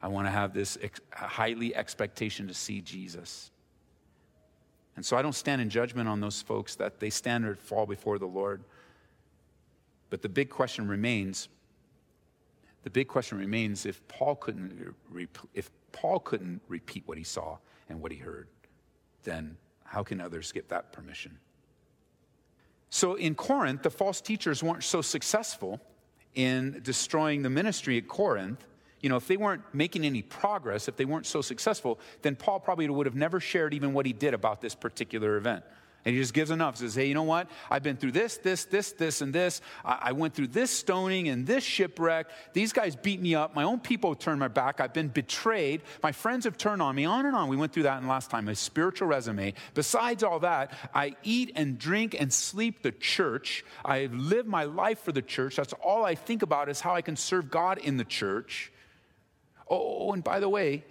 I 0.01 0.09
want 0.09 0.27
to 0.27 0.31
have 0.31 0.53
this 0.53 0.77
ex- 0.81 0.99
highly 1.13 1.73
expectation 1.73 2.49
to 2.49 2.53
see 2.53 2.81
Jesus. 2.81 3.49
And 4.95 5.05
so 5.05 5.17
I 5.17 5.21
don't 5.21 5.35
stand 5.35 5.61
in 5.61 5.69
judgment 5.69 6.07
on 6.07 6.21
those 6.21 6.41
folks 6.41 6.75
that 6.75 6.99
they 6.99 7.09
stand 7.09 7.45
or 7.45 7.55
fall 7.55 7.85
before 7.85 8.17
the 8.17 8.25
Lord. 8.25 8.63
But 10.09 10.21
the 10.21 10.29
big 10.29 10.49
question 10.49 10.87
remains 10.87 11.49
the 12.85 12.91
big 12.91 13.07
question 13.07 13.39
remains 13.39 13.87
if 13.87 14.07
Paul 14.07 14.35
couldn't 14.35 14.95
if 15.55 15.71
Paul 15.91 16.19
couldn't 16.19 16.61
repeat 16.67 17.01
what 17.07 17.17
he 17.17 17.23
saw 17.23 17.57
and 17.89 17.99
what 17.99 18.11
he 18.11 18.17
heard, 18.19 18.47
then 19.23 19.57
how 19.83 20.03
can 20.03 20.21
others 20.21 20.51
get 20.51 20.69
that 20.69 20.93
permission? 20.93 21.39
So 22.91 23.15
in 23.15 23.33
Corinth, 23.33 23.81
the 23.81 23.89
false 23.89 24.21
teachers 24.21 24.61
weren't 24.61 24.83
so 24.83 25.01
successful 25.01 25.81
in 26.35 26.79
destroying 26.83 27.41
the 27.41 27.49
ministry 27.49 27.97
at 27.97 28.07
Corinth 28.07 28.63
you 29.05 29.09
know, 29.09 29.17
if 29.17 29.27
they 29.27 29.37
weren't 29.37 29.61
making 29.71 30.03
any 30.03 30.23
progress, 30.23 30.87
if 30.87 30.95
they 30.95 31.05
weren't 31.05 31.27
so 31.27 31.43
successful, 31.43 31.99
then 32.23 32.35
Paul 32.35 32.59
probably 32.59 32.89
would 32.89 33.05
have 33.05 33.13
never 33.13 33.39
shared 33.39 33.75
even 33.75 33.93
what 33.93 34.07
he 34.07 34.13
did 34.13 34.33
about 34.33 34.61
this 34.61 34.73
particular 34.73 35.37
event. 35.37 35.63
And 36.03 36.15
he 36.15 36.19
just 36.19 36.33
gives 36.33 36.49
enough. 36.49 36.77
Says, 36.77 36.95
hey, 36.95 37.05
you 37.05 37.13
know 37.13 37.21
what? 37.21 37.47
I've 37.69 37.83
been 37.83 37.97
through 37.97 38.13
this, 38.13 38.37
this, 38.37 38.65
this, 38.65 38.93
this, 38.93 39.21
and 39.21 39.31
this. 39.31 39.61
I, 39.83 39.99
I 40.05 40.11
went 40.13 40.33
through 40.33 40.47
this 40.47 40.71
stoning 40.71 41.29
and 41.29 41.45
this 41.45 41.63
shipwreck. 41.63 42.31
These 42.53 42.73
guys 42.73 42.95
beat 42.95 43.21
me 43.21 43.35
up. 43.35 43.53
My 43.53 43.61
own 43.61 43.79
people 43.79 44.15
turned 44.15 44.39
my 44.39 44.47
back. 44.47 44.81
I've 44.81 44.91
been 44.91 45.09
betrayed. 45.09 45.83
My 46.01 46.11
friends 46.11 46.45
have 46.45 46.57
turned 46.57 46.81
on 46.81 46.95
me. 46.95 47.05
On 47.05 47.27
and 47.27 47.35
on. 47.35 47.47
We 47.47 47.57
went 47.57 47.73
through 47.73 47.83
that 47.83 48.01
in 48.01 48.07
last 48.07 48.31
time. 48.31 48.47
A 48.47 48.55
spiritual 48.55 49.07
resume. 49.07 49.53
Besides 49.75 50.23
all 50.23 50.39
that, 50.39 50.73
I 50.95 51.15
eat 51.21 51.51
and 51.55 51.77
drink 51.77 52.19
and 52.19 52.33
sleep 52.33 52.81
the 52.81 52.91
church. 52.91 53.63
I 53.83 54.07
live 54.11 54.47
my 54.47 54.63
life 54.63 54.97
for 55.03 55.11
the 55.11 55.21
church. 55.21 55.57
That's 55.57 55.73
all 55.73 56.03
I 56.03 56.15
think 56.15 56.41
about 56.41 56.69
is 56.69 56.81
how 56.81 56.95
I 56.95 57.03
can 57.03 57.15
serve 57.15 57.51
God 57.51 57.77
in 57.77 57.97
the 57.97 58.03
church. 58.03 58.71
Oh, 59.67 60.13
and 60.13 60.23
by 60.23 60.39
the 60.39 60.49
way, 60.49 60.83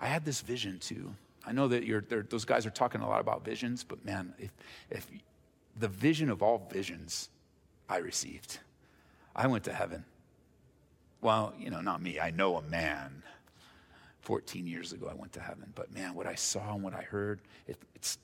I 0.00 0.06
had 0.06 0.24
this 0.24 0.40
vision 0.40 0.78
too. 0.78 1.14
I 1.44 1.52
know 1.52 1.68
that 1.68 2.30
those 2.30 2.44
guys 2.44 2.66
are 2.66 2.70
talking 2.70 3.00
a 3.00 3.08
lot 3.08 3.20
about 3.20 3.44
visions, 3.44 3.84
but 3.84 4.04
man, 4.04 4.32
if, 4.38 4.50
if 4.90 5.06
the 5.78 5.88
vision 5.88 6.30
of 6.30 6.42
all 6.42 6.68
visions 6.70 7.28
I 7.88 7.98
received, 7.98 8.58
I 9.34 9.46
went 9.46 9.64
to 9.64 9.72
heaven. 9.72 10.04
Well, 11.20 11.52
you 11.58 11.70
know, 11.70 11.80
not 11.80 12.02
me. 12.02 12.20
I 12.20 12.30
know 12.30 12.56
a 12.56 12.62
man. 12.62 13.22
14 14.22 14.66
years 14.66 14.92
ago, 14.92 15.08
I 15.10 15.14
went 15.14 15.32
to 15.32 15.40
heaven. 15.40 15.72
But 15.74 15.92
man, 15.92 16.14
what 16.14 16.26
I 16.26 16.36
saw 16.36 16.74
and 16.74 16.82
what 16.82 16.94
I 16.94 17.02
heard, 17.02 17.40
it, 17.66 17.76
it, 17.94 18.16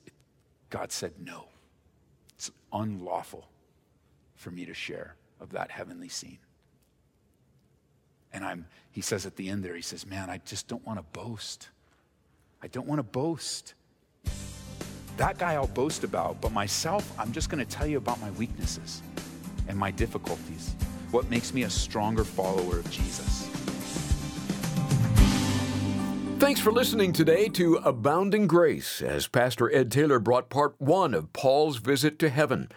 God 0.69 0.91
said 0.91 1.13
no. 1.23 1.45
It's 2.35 2.51
unlawful 2.71 3.47
for 4.35 4.51
me 4.51 4.65
to 4.65 4.73
share 4.73 5.15
of 5.41 5.51
that 5.51 5.71
heavenly 5.71 6.07
scene. 6.07 6.39
And 8.33 8.45
I'm, 8.45 8.65
he 8.91 9.01
says 9.01 9.25
at 9.25 9.35
the 9.35 9.49
end 9.49 9.63
there, 9.63 9.75
he 9.75 9.81
says, 9.81 10.05
Man, 10.05 10.29
I 10.29 10.39
just 10.45 10.67
don't 10.67 10.85
want 10.85 10.99
to 10.99 11.19
boast. 11.19 11.69
I 12.61 12.67
don't 12.67 12.87
want 12.87 12.99
to 12.99 13.03
boast. 13.03 13.73
That 15.17 15.37
guy 15.37 15.53
I'll 15.53 15.67
boast 15.67 16.03
about, 16.03 16.39
but 16.39 16.51
myself, 16.51 17.11
I'm 17.19 17.31
just 17.31 17.49
going 17.49 17.65
to 17.65 17.69
tell 17.69 17.87
you 17.87 17.97
about 17.97 18.21
my 18.21 18.31
weaknesses 18.31 19.01
and 19.67 19.77
my 19.77 19.91
difficulties, 19.91 20.75
what 21.11 21.29
makes 21.29 21.53
me 21.53 21.63
a 21.63 21.69
stronger 21.69 22.23
follower 22.23 22.79
of 22.79 22.89
Jesus. 22.89 23.48
Thanks 26.49 26.61
for 26.61 26.71
listening 26.71 27.13
today 27.13 27.47
to 27.49 27.75
Abounding 27.75 28.47
Grace 28.47 29.03
as 29.03 29.27
Pastor 29.27 29.71
Ed 29.71 29.91
Taylor 29.91 30.17
brought 30.17 30.49
part 30.49 30.73
one 30.79 31.13
of 31.13 31.31
Paul's 31.31 31.77
visit 31.77 32.17
to 32.17 32.29
heaven. 32.29 32.71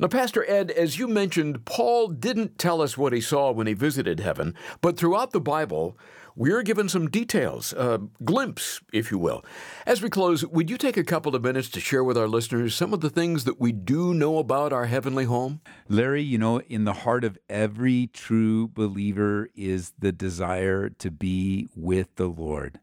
Now, 0.00 0.08
Pastor 0.08 0.44
Ed, 0.50 0.72
as 0.72 0.98
you 0.98 1.06
mentioned, 1.06 1.64
Paul 1.64 2.08
didn't 2.08 2.58
tell 2.58 2.82
us 2.82 2.98
what 2.98 3.12
he 3.12 3.20
saw 3.20 3.52
when 3.52 3.68
he 3.68 3.74
visited 3.74 4.18
heaven, 4.18 4.56
but 4.80 4.96
throughout 4.96 5.30
the 5.30 5.40
Bible, 5.40 5.96
we're 6.34 6.64
given 6.64 6.88
some 6.88 7.08
details, 7.08 7.72
a 7.74 8.00
glimpse, 8.24 8.80
if 8.92 9.12
you 9.12 9.18
will. 9.18 9.44
As 9.86 10.02
we 10.02 10.10
close, 10.10 10.44
would 10.44 10.68
you 10.68 10.76
take 10.76 10.96
a 10.96 11.04
couple 11.04 11.36
of 11.36 11.44
minutes 11.44 11.68
to 11.70 11.80
share 11.80 12.02
with 12.02 12.18
our 12.18 12.26
listeners 12.26 12.74
some 12.74 12.92
of 12.92 13.02
the 13.02 13.10
things 13.10 13.44
that 13.44 13.60
we 13.60 13.70
do 13.70 14.12
know 14.12 14.38
about 14.38 14.72
our 14.72 14.86
heavenly 14.86 15.26
home? 15.26 15.60
Larry, 15.88 16.22
you 16.22 16.38
know, 16.38 16.58
in 16.62 16.82
the 16.86 16.92
heart 16.92 17.22
of 17.22 17.38
every 17.48 18.08
true 18.08 18.66
believer 18.66 19.48
is 19.54 19.92
the 19.96 20.10
desire 20.10 20.88
to 20.88 21.12
be 21.12 21.68
with 21.76 22.16
the 22.16 22.26
Lord. 22.26 22.80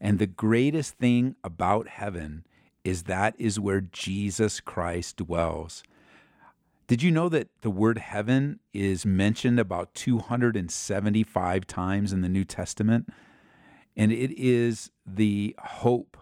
And 0.00 0.18
the 0.18 0.26
greatest 0.26 0.98
thing 0.98 1.36
about 1.42 1.88
heaven 1.88 2.46
is 2.84 3.04
that 3.04 3.34
is 3.38 3.58
where 3.58 3.80
Jesus 3.80 4.60
Christ 4.60 5.16
dwells. 5.16 5.82
Did 6.86 7.02
you 7.02 7.10
know 7.10 7.28
that 7.28 7.48
the 7.62 7.70
word 7.70 7.98
heaven 7.98 8.60
is 8.72 9.04
mentioned 9.04 9.58
about 9.58 9.94
275 9.94 11.66
times 11.66 12.12
in 12.12 12.20
the 12.20 12.28
New 12.28 12.44
Testament? 12.44 13.08
And 13.96 14.12
it 14.12 14.30
is 14.38 14.90
the 15.04 15.56
hope 15.58 16.16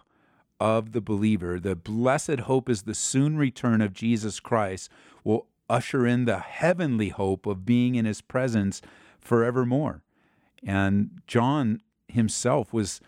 of 0.59 0.93
the 0.93 1.01
believer. 1.01 1.59
The 1.59 1.75
blessed 1.75 2.41
hope 2.41 2.69
is 2.69 2.83
the 2.83 2.95
soon 2.95 3.37
return 3.37 3.81
of 3.81 3.93
Jesus 3.93 4.39
Christ 4.39 4.89
will 5.23 5.47
usher 5.69 6.07
in 6.07 6.25
the 6.25 6.39
heavenly 6.39 7.09
hope 7.09 7.45
of 7.45 7.65
being 7.65 7.95
in 7.95 8.05
his 8.05 8.21
presence 8.21 8.81
forevermore. 9.19 10.01
And 10.65 11.21
John 11.27 11.81
himself 12.07 12.73
was 12.73 13.01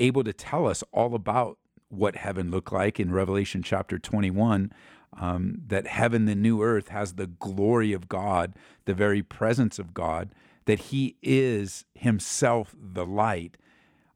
able 0.00 0.24
to 0.24 0.32
tell 0.32 0.66
us 0.66 0.82
all 0.92 1.14
about 1.14 1.58
what 1.88 2.16
heaven 2.16 2.50
looked 2.50 2.72
like 2.72 2.98
in 2.98 3.12
Revelation 3.12 3.62
chapter 3.62 3.98
21 3.98 4.72
um, 5.18 5.62
that 5.66 5.86
heaven, 5.86 6.24
the 6.24 6.34
new 6.34 6.62
earth, 6.62 6.88
has 6.88 7.14
the 7.14 7.26
glory 7.26 7.92
of 7.92 8.08
God, 8.08 8.54
the 8.84 8.94
very 8.94 9.22
presence 9.22 9.78
of 9.78 9.92
God, 9.92 10.30
that 10.66 10.78
He 10.78 11.16
is 11.22 11.84
Himself 11.94 12.74
the 12.80 13.04
light. 13.04 13.56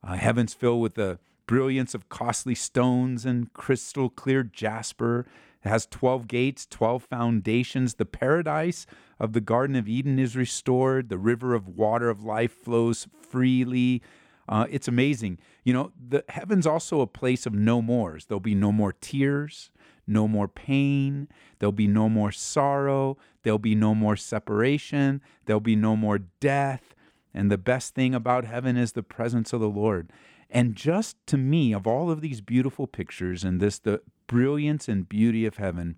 Uh, 0.03 0.15
heaven's 0.15 0.55
filled 0.55 0.83
with 0.83 0.95
the 0.95 1.19
brilliance 1.47 1.95
of 1.95 2.09
costly 2.09 2.55
stones 2.55 3.27
and 3.27 3.53
crystal 3.53 4.09
clear 4.09 4.43
jasper. 4.43 5.27
It 5.65 5.69
has 5.69 5.87
12 5.87 6.29
gates, 6.29 6.67
12 6.67 7.03
foundations. 7.03 7.95
The 7.95 8.05
paradise 8.05 8.87
of 9.19 9.33
the 9.33 9.41
Garden 9.41 9.77
of 9.77 9.89
Eden 9.89 10.19
is 10.19 10.37
restored. 10.37 11.09
The 11.09 11.19
river 11.19 11.55
of 11.55 11.69
water 11.69 12.09
of 12.09 12.23
life 12.23 12.53
flows 12.53 13.09
freely. 13.21 14.03
Uh, 14.49 14.67
it's 14.71 14.89
amazing. 14.89 15.39
You 15.65 15.73
know, 15.73 15.93
the 16.09 16.25
heaven's 16.29 16.67
also 16.67 17.01
a 17.01 17.07
place 17.07 17.47
of 17.47 17.55
no 17.55 17.81
mores. 17.81 18.27
There'll 18.27 18.41
be 18.41 18.55
no 18.55 18.73
more 18.73 18.93
tears, 18.93 19.71
no 20.07 20.29
more 20.29 20.49
pain. 20.49 21.29
There'll 21.59 21.73
be 21.73 21.87
no 21.87 22.09
more 22.09 22.33
sorrow. 22.33 23.17
There'll 23.43 23.59
be 23.59 23.75
no 23.75 23.95
more 23.95 24.17
separation. 24.17 25.23
There'll 25.47 25.61
be 25.61 25.77
no 25.77 25.97
more 25.97 26.19
death. 26.19 26.95
And 27.33 27.51
the 27.51 27.59
best 27.59 27.95
thing 27.95 28.15
about 28.15 28.45
heaven 28.45 28.77
is 28.77 28.93
the 28.93 29.03
presence 29.03 29.53
of 29.53 29.61
the 29.61 29.69
Lord. 29.69 30.13
And 30.51 30.77
just 30.77 31.17
to 31.27 31.37
me, 31.37 31.73
of 31.73 31.87
all 31.87 32.11
of 32.11 32.21
these 32.21 32.41
beautiful 32.41 32.87
pictures 32.87 33.43
and 33.43 33.61
this, 33.61 33.79
the 33.79 34.03
brilliance 34.27 34.89
and 34.89 35.09
beauty 35.09 35.47
of 35.47 35.57
heaven, 35.57 35.97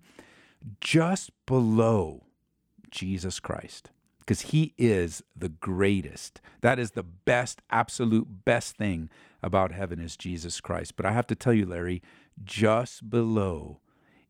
just 0.81 1.31
below 1.45 2.23
Jesus 2.89 3.39
Christ, 3.39 3.91
because 4.27 4.51
he 4.51 4.73
is 4.77 5.23
the 5.37 5.47
greatest. 5.47 6.41
That 6.59 6.79
is 6.79 6.91
the 6.91 7.03
best, 7.03 7.61
absolute 7.69 8.43
best 8.43 8.75
thing 8.75 9.09
about 9.41 9.71
heaven 9.71 10.01
is 10.01 10.17
Jesus 10.17 10.59
Christ. 10.59 10.97
But 10.97 11.05
I 11.05 11.13
have 11.13 11.27
to 11.27 11.35
tell 11.35 11.53
you, 11.53 11.65
Larry, 11.65 12.01
just 12.43 13.09
below 13.09 13.79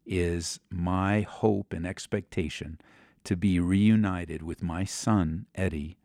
is 0.06 0.60
my 0.70 1.22
hope 1.22 1.74
and 1.74 1.86
expectation 1.88 2.80
to 3.24 3.36
be 3.36 3.60
reunited 3.60 4.44
with 4.44 4.62
my 4.62 4.84
son, 4.84 5.48
Eddie, 5.56 5.98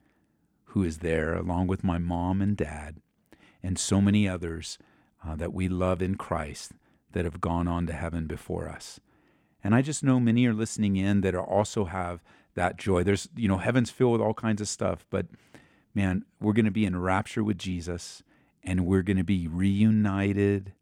who 0.69 0.83
is 0.83 0.99
there 0.99 1.35
along 1.35 1.67
with 1.67 1.85
my 1.85 1.99
mom 1.99 2.41
and 2.41 2.57
dad, 2.57 2.97
and 3.63 3.79
so 3.79 4.01
many 4.01 4.27
others 4.27 4.79
uh, 5.23 5.37
that 5.37 5.53
we 5.53 5.69
love 5.69 6.01
in 6.01 6.15
Christ 6.15 6.73
that 7.13 7.27
have 7.27 7.43
gone 7.43 7.69
on 7.69 7.87
to 7.89 7.93
heaven 7.93 8.27
before 8.27 8.71
us. 8.71 9.01
And 9.63 9.75
I 9.75 9.83
just 9.83 10.03
know 10.03 10.19
many 10.19 10.47
are 10.47 10.55
listening 10.55 10.97
in 10.97 11.21
that 11.21 11.35
are 11.35 11.47
also 11.47 11.85
have 11.85 12.23
that 12.55 12.77
joy. 12.77 13.03
There's, 13.03 13.29
you 13.37 13.49
know, 13.49 13.59
heaven's 13.59 13.91
filled 13.91 14.13
with 14.13 14.21
all 14.21 14.35
kinds 14.35 14.61
of 14.61 14.69
stuff, 14.69 15.05
but 15.11 15.27
man, 15.95 16.25
we're 16.41 16.53
going 16.53 16.65
to 16.65 16.71
be 16.71 16.85
in 16.85 17.01
rapture 17.01 17.45
with 17.45 17.59
Jesus 17.59 18.23
and 18.63 18.87
we're 18.87 19.03
going 19.03 19.17
to 19.17 19.25
be 19.25 19.49
reunited 19.49 20.73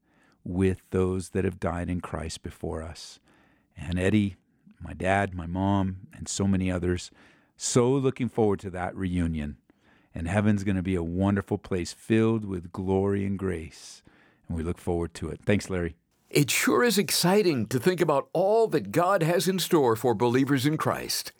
with 0.45 0.83
those 0.91 1.31
that 1.31 1.45
have 1.45 1.61
died 1.61 1.89
in 1.89 2.01
Christ 2.01 2.43
before 2.43 2.83
us. 2.83 3.19
And 3.77 3.99
Eddie, 3.99 4.37
my 4.81 4.93
dad, 4.93 5.35
my 5.35 5.47
mom, 5.47 6.09
and 6.15 6.29
so 6.29 6.47
many 6.47 6.71
others, 6.71 7.11
so 7.57 7.91
looking 7.91 8.29
forward 8.29 8.61
to 8.61 8.71
that 8.71 8.95
reunion. 8.97 9.57
And 10.15 10.27
heaven's 10.27 10.65
going 10.65 10.77
to 10.77 10.83
be 10.83 10.97
a 10.97 11.03
wonderful 11.03 11.59
place 11.59 11.93
filled 11.93 12.45
with 12.45 12.73
glory 12.73 13.25
and 13.25 13.39
grace. 13.39 14.03
And 14.49 14.57
we 14.57 14.65
look 14.65 14.79
forward 14.79 15.15
to 15.15 15.29
it. 15.29 15.41
Thanks, 15.45 15.71
Larry. 15.71 15.95
It 16.31 16.51
sure 16.51 16.83
is 16.83 16.99
exciting 16.99 17.67
to 17.67 17.79
think 17.79 18.01
about 18.01 18.29
all 18.33 18.67
that 18.69 18.93
God 18.93 19.23
has 19.23 19.49
in 19.49 19.59
store 19.59 19.97
for 19.97 20.15
believers 20.15 20.67
in 20.67 20.77
Christ. 20.77 21.33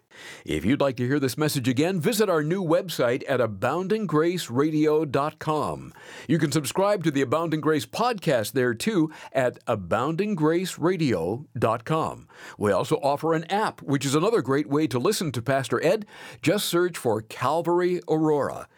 If 0.45 0.65
you'd 0.65 0.81
like 0.81 0.97
to 0.97 1.07
hear 1.07 1.21
this 1.21 1.39
message 1.39 1.69
again, 1.69 2.01
visit 2.01 2.29
our 2.29 2.43
new 2.43 2.65
website 2.65 3.23
at 3.29 3.39
aboundinggraceradio.com. 3.41 5.93
You 6.29 6.39
can 6.39 6.53
subscribe 6.53 7.05
to 7.05 7.11
the 7.11 7.23
Abounding 7.23 7.61
Grace 7.61 7.87
podcast 7.87 8.53
there 8.53 8.75
too 8.75 9.11
at 9.33 9.65
aboundinggraceradio.com. 9.67 12.29
We 12.59 12.73
also 12.73 12.97
offer 12.97 13.35
an 13.35 13.45
app, 13.45 13.83
which 13.83 14.07
is 14.07 14.15
another 14.15 14.43
great 14.43 14.69
way 14.69 14.87
to 14.87 14.99
listen 14.99 15.33
to 15.33 15.43
Pastor 15.43 15.85
Ed. 15.85 16.07
Just 16.43 16.67
search 16.67 16.97
for 16.97 17.23
Calvary 17.23 18.01
Aurora. 18.09 18.69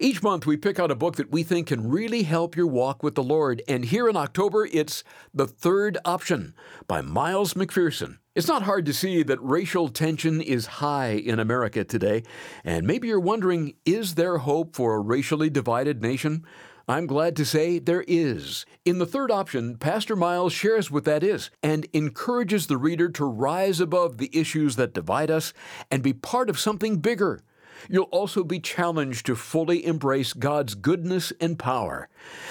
Each 0.00 0.22
month, 0.22 0.44
we 0.44 0.56
pick 0.56 0.80
out 0.80 0.90
a 0.90 0.96
book 0.96 1.16
that 1.16 1.30
we 1.30 1.44
think 1.44 1.68
can 1.68 1.88
really 1.88 2.24
help 2.24 2.56
your 2.56 2.66
walk 2.66 3.02
with 3.02 3.14
the 3.14 3.22
Lord, 3.22 3.62
and 3.68 3.84
here 3.84 4.08
in 4.08 4.16
October, 4.16 4.68
it's 4.72 5.04
The 5.32 5.46
Third 5.46 5.98
Option 6.04 6.54
by 6.88 7.00
Miles 7.00 7.54
McPherson. 7.54 8.18
It's 8.34 8.48
not 8.48 8.64
hard 8.64 8.84
to 8.86 8.92
see 8.92 9.22
that 9.22 9.40
racial 9.40 9.88
tension 9.88 10.40
is 10.40 10.66
high 10.66 11.10
in 11.10 11.38
America 11.38 11.84
today, 11.84 12.24
and 12.64 12.84
maybe 12.84 13.06
you're 13.06 13.20
wondering 13.20 13.74
is 13.86 14.16
there 14.16 14.38
hope 14.38 14.74
for 14.74 14.96
a 14.96 15.00
racially 15.00 15.48
divided 15.48 16.02
nation? 16.02 16.44
I'm 16.88 17.06
glad 17.06 17.36
to 17.36 17.44
say 17.44 17.78
there 17.78 18.04
is. 18.08 18.66
In 18.84 18.98
the 18.98 19.06
third 19.06 19.30
option, 19.30 19.76
Pastor 19.76 20.16
Miles 20.16 20.52
shares 20.52 20.90
what 20.90 21.04
that 21.04 21.22
is 21.22 21.50
and 21.62 21.86
encourages 21.92 22.66
the 22.66 22.76
reader 22.76 23.08
to 23.10 23.24
rise 23.24 23.78
above 23.78 24.18
the 24.18 24.36
issues 24.36 24.74
that 24.74 24.94
divide 24.94 25.30
us 25.30 25.52
and 25.88 26.02
be 26.02 26.12
part 26.12 26.50
of 26.50 26.58
something 26.58 26.98
bigger 26.98 27.40
You'll 27.88 28.04
also 28.04 28.44
be 28.44 28.60
challenged 28.60 29.26
to 29.26 29.36
fully 29.36 29.84
embrace 29.84 30.32
God's 30.32 30.74
goodness 30.74 31.32
and 31.40 31.58
power. 31.58 32.08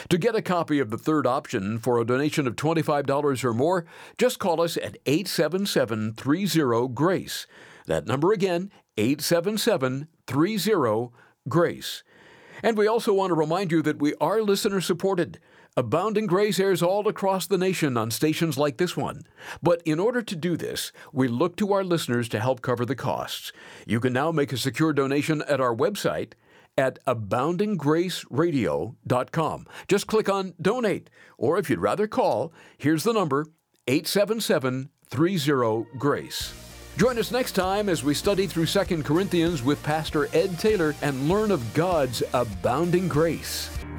To 0.09 0.17
get 0.17 0.35
a 0.35 0.41
copy 0.41 0.79
of 0.79 0.89
the 0.89 0.97
third 0.97 1.25
option 1.25 1.79
for 1.79 1.99
a 1.99 2.05
donation 2.05 2.47
of 2.47 2.55
$25 2.55 3.43
or 3.43 3.53
more, 3.53 3.85
just 4.17 4.39
call 4.39 4.61
us 4.61 4.77
at 4.77 4.97
877 5.05 6.13
30 6.13 6.87
GRACE. 6.93 7.47
That 7.85 8.07
number 8.07 8.31
again, 8.31 8.71
877 8.97 10.07
30 10.27 11.09
GRACE. 11.49 12.03
And 12.61 12.77
we 12.77 12.87
also 12.87 13.13
want 13.13 13.31
to 13.31 13.35
remind 13.35 13.71
you 13.71 13.81
that 13.81 13.99
we 13.99 14.13
are 14.21 14.41
listener 14.41 14.79
supported. 14.79 15.39
Abounding 15.75 16.27
Grace 16.27 16.59
airs 16.59 16.83
all 16.83 17.07
across 17.07 17.47
the 17.47 17.57
nation 17.57 17.97
on 17.97 18.11
stations 18.11 18.59
like 18.59 18.77
this 18.77 18.95
one. 18.95 19.23
But 19.63 19.81
in 19.85 19.99
order 19.99 20.21
to 20.21 20.35
do 20.35 20.55
this, 20.55 20.91
we 21.11 21.27
look 21.27 21.55
to 21.57 21.73
our 21.73 21.83
listeners 21.83 22.29
to 22.29 22.39
help 22.39 22.61
cover 22.61 22.85
the 22.85 22.95
costs. 22.95 23.51
You 23.87 23.99
can 23.99 24.13
now 24.13 24.31
make 24.31 24.53
a 24.53 24.57
secure 24.57 24.93
donation 24.93 25.41
at 25.47 25.59
our 25.59 25.75
website 25.75 26.33
at 26.77 27.03
aboundinggraceradio.com. 27.05 29.65
Just 29.87 30.05
click 30.05 30.29
on 30.29 30.53
Donate, 30.61 31.09
or 31.39 31.57
if 31.57 31.71
you'd 31.71 31.79
rather 31.79 32.05
call, 32.05 32.53
here's 32.77 33.03
the 33.03 33.13
number 33.13 33.47
877 33.87 34.91
30 35.07 35.85
GRACE. 35.97 36.53
Join 36.97 37.17
us 37.17 37.31
next 37.31 37.53
time 37.53 37.89
as 37.89 38.03
we 38.03 38.13
study 38.13 38.45
through 38.45 38.67
2 38.67 39.01
Corinthians 39.01 39.63
with 39.63 39.81
Pastor 39.81 40.29
Ed 40.35 40.59
Taylor 40.59 40.93
and 41.01 41.27
learn 41.27 41.49
of 41.49 41.73
God's 41.73 42.21
abounding 42.33 43.07
grace. 43.07 43.71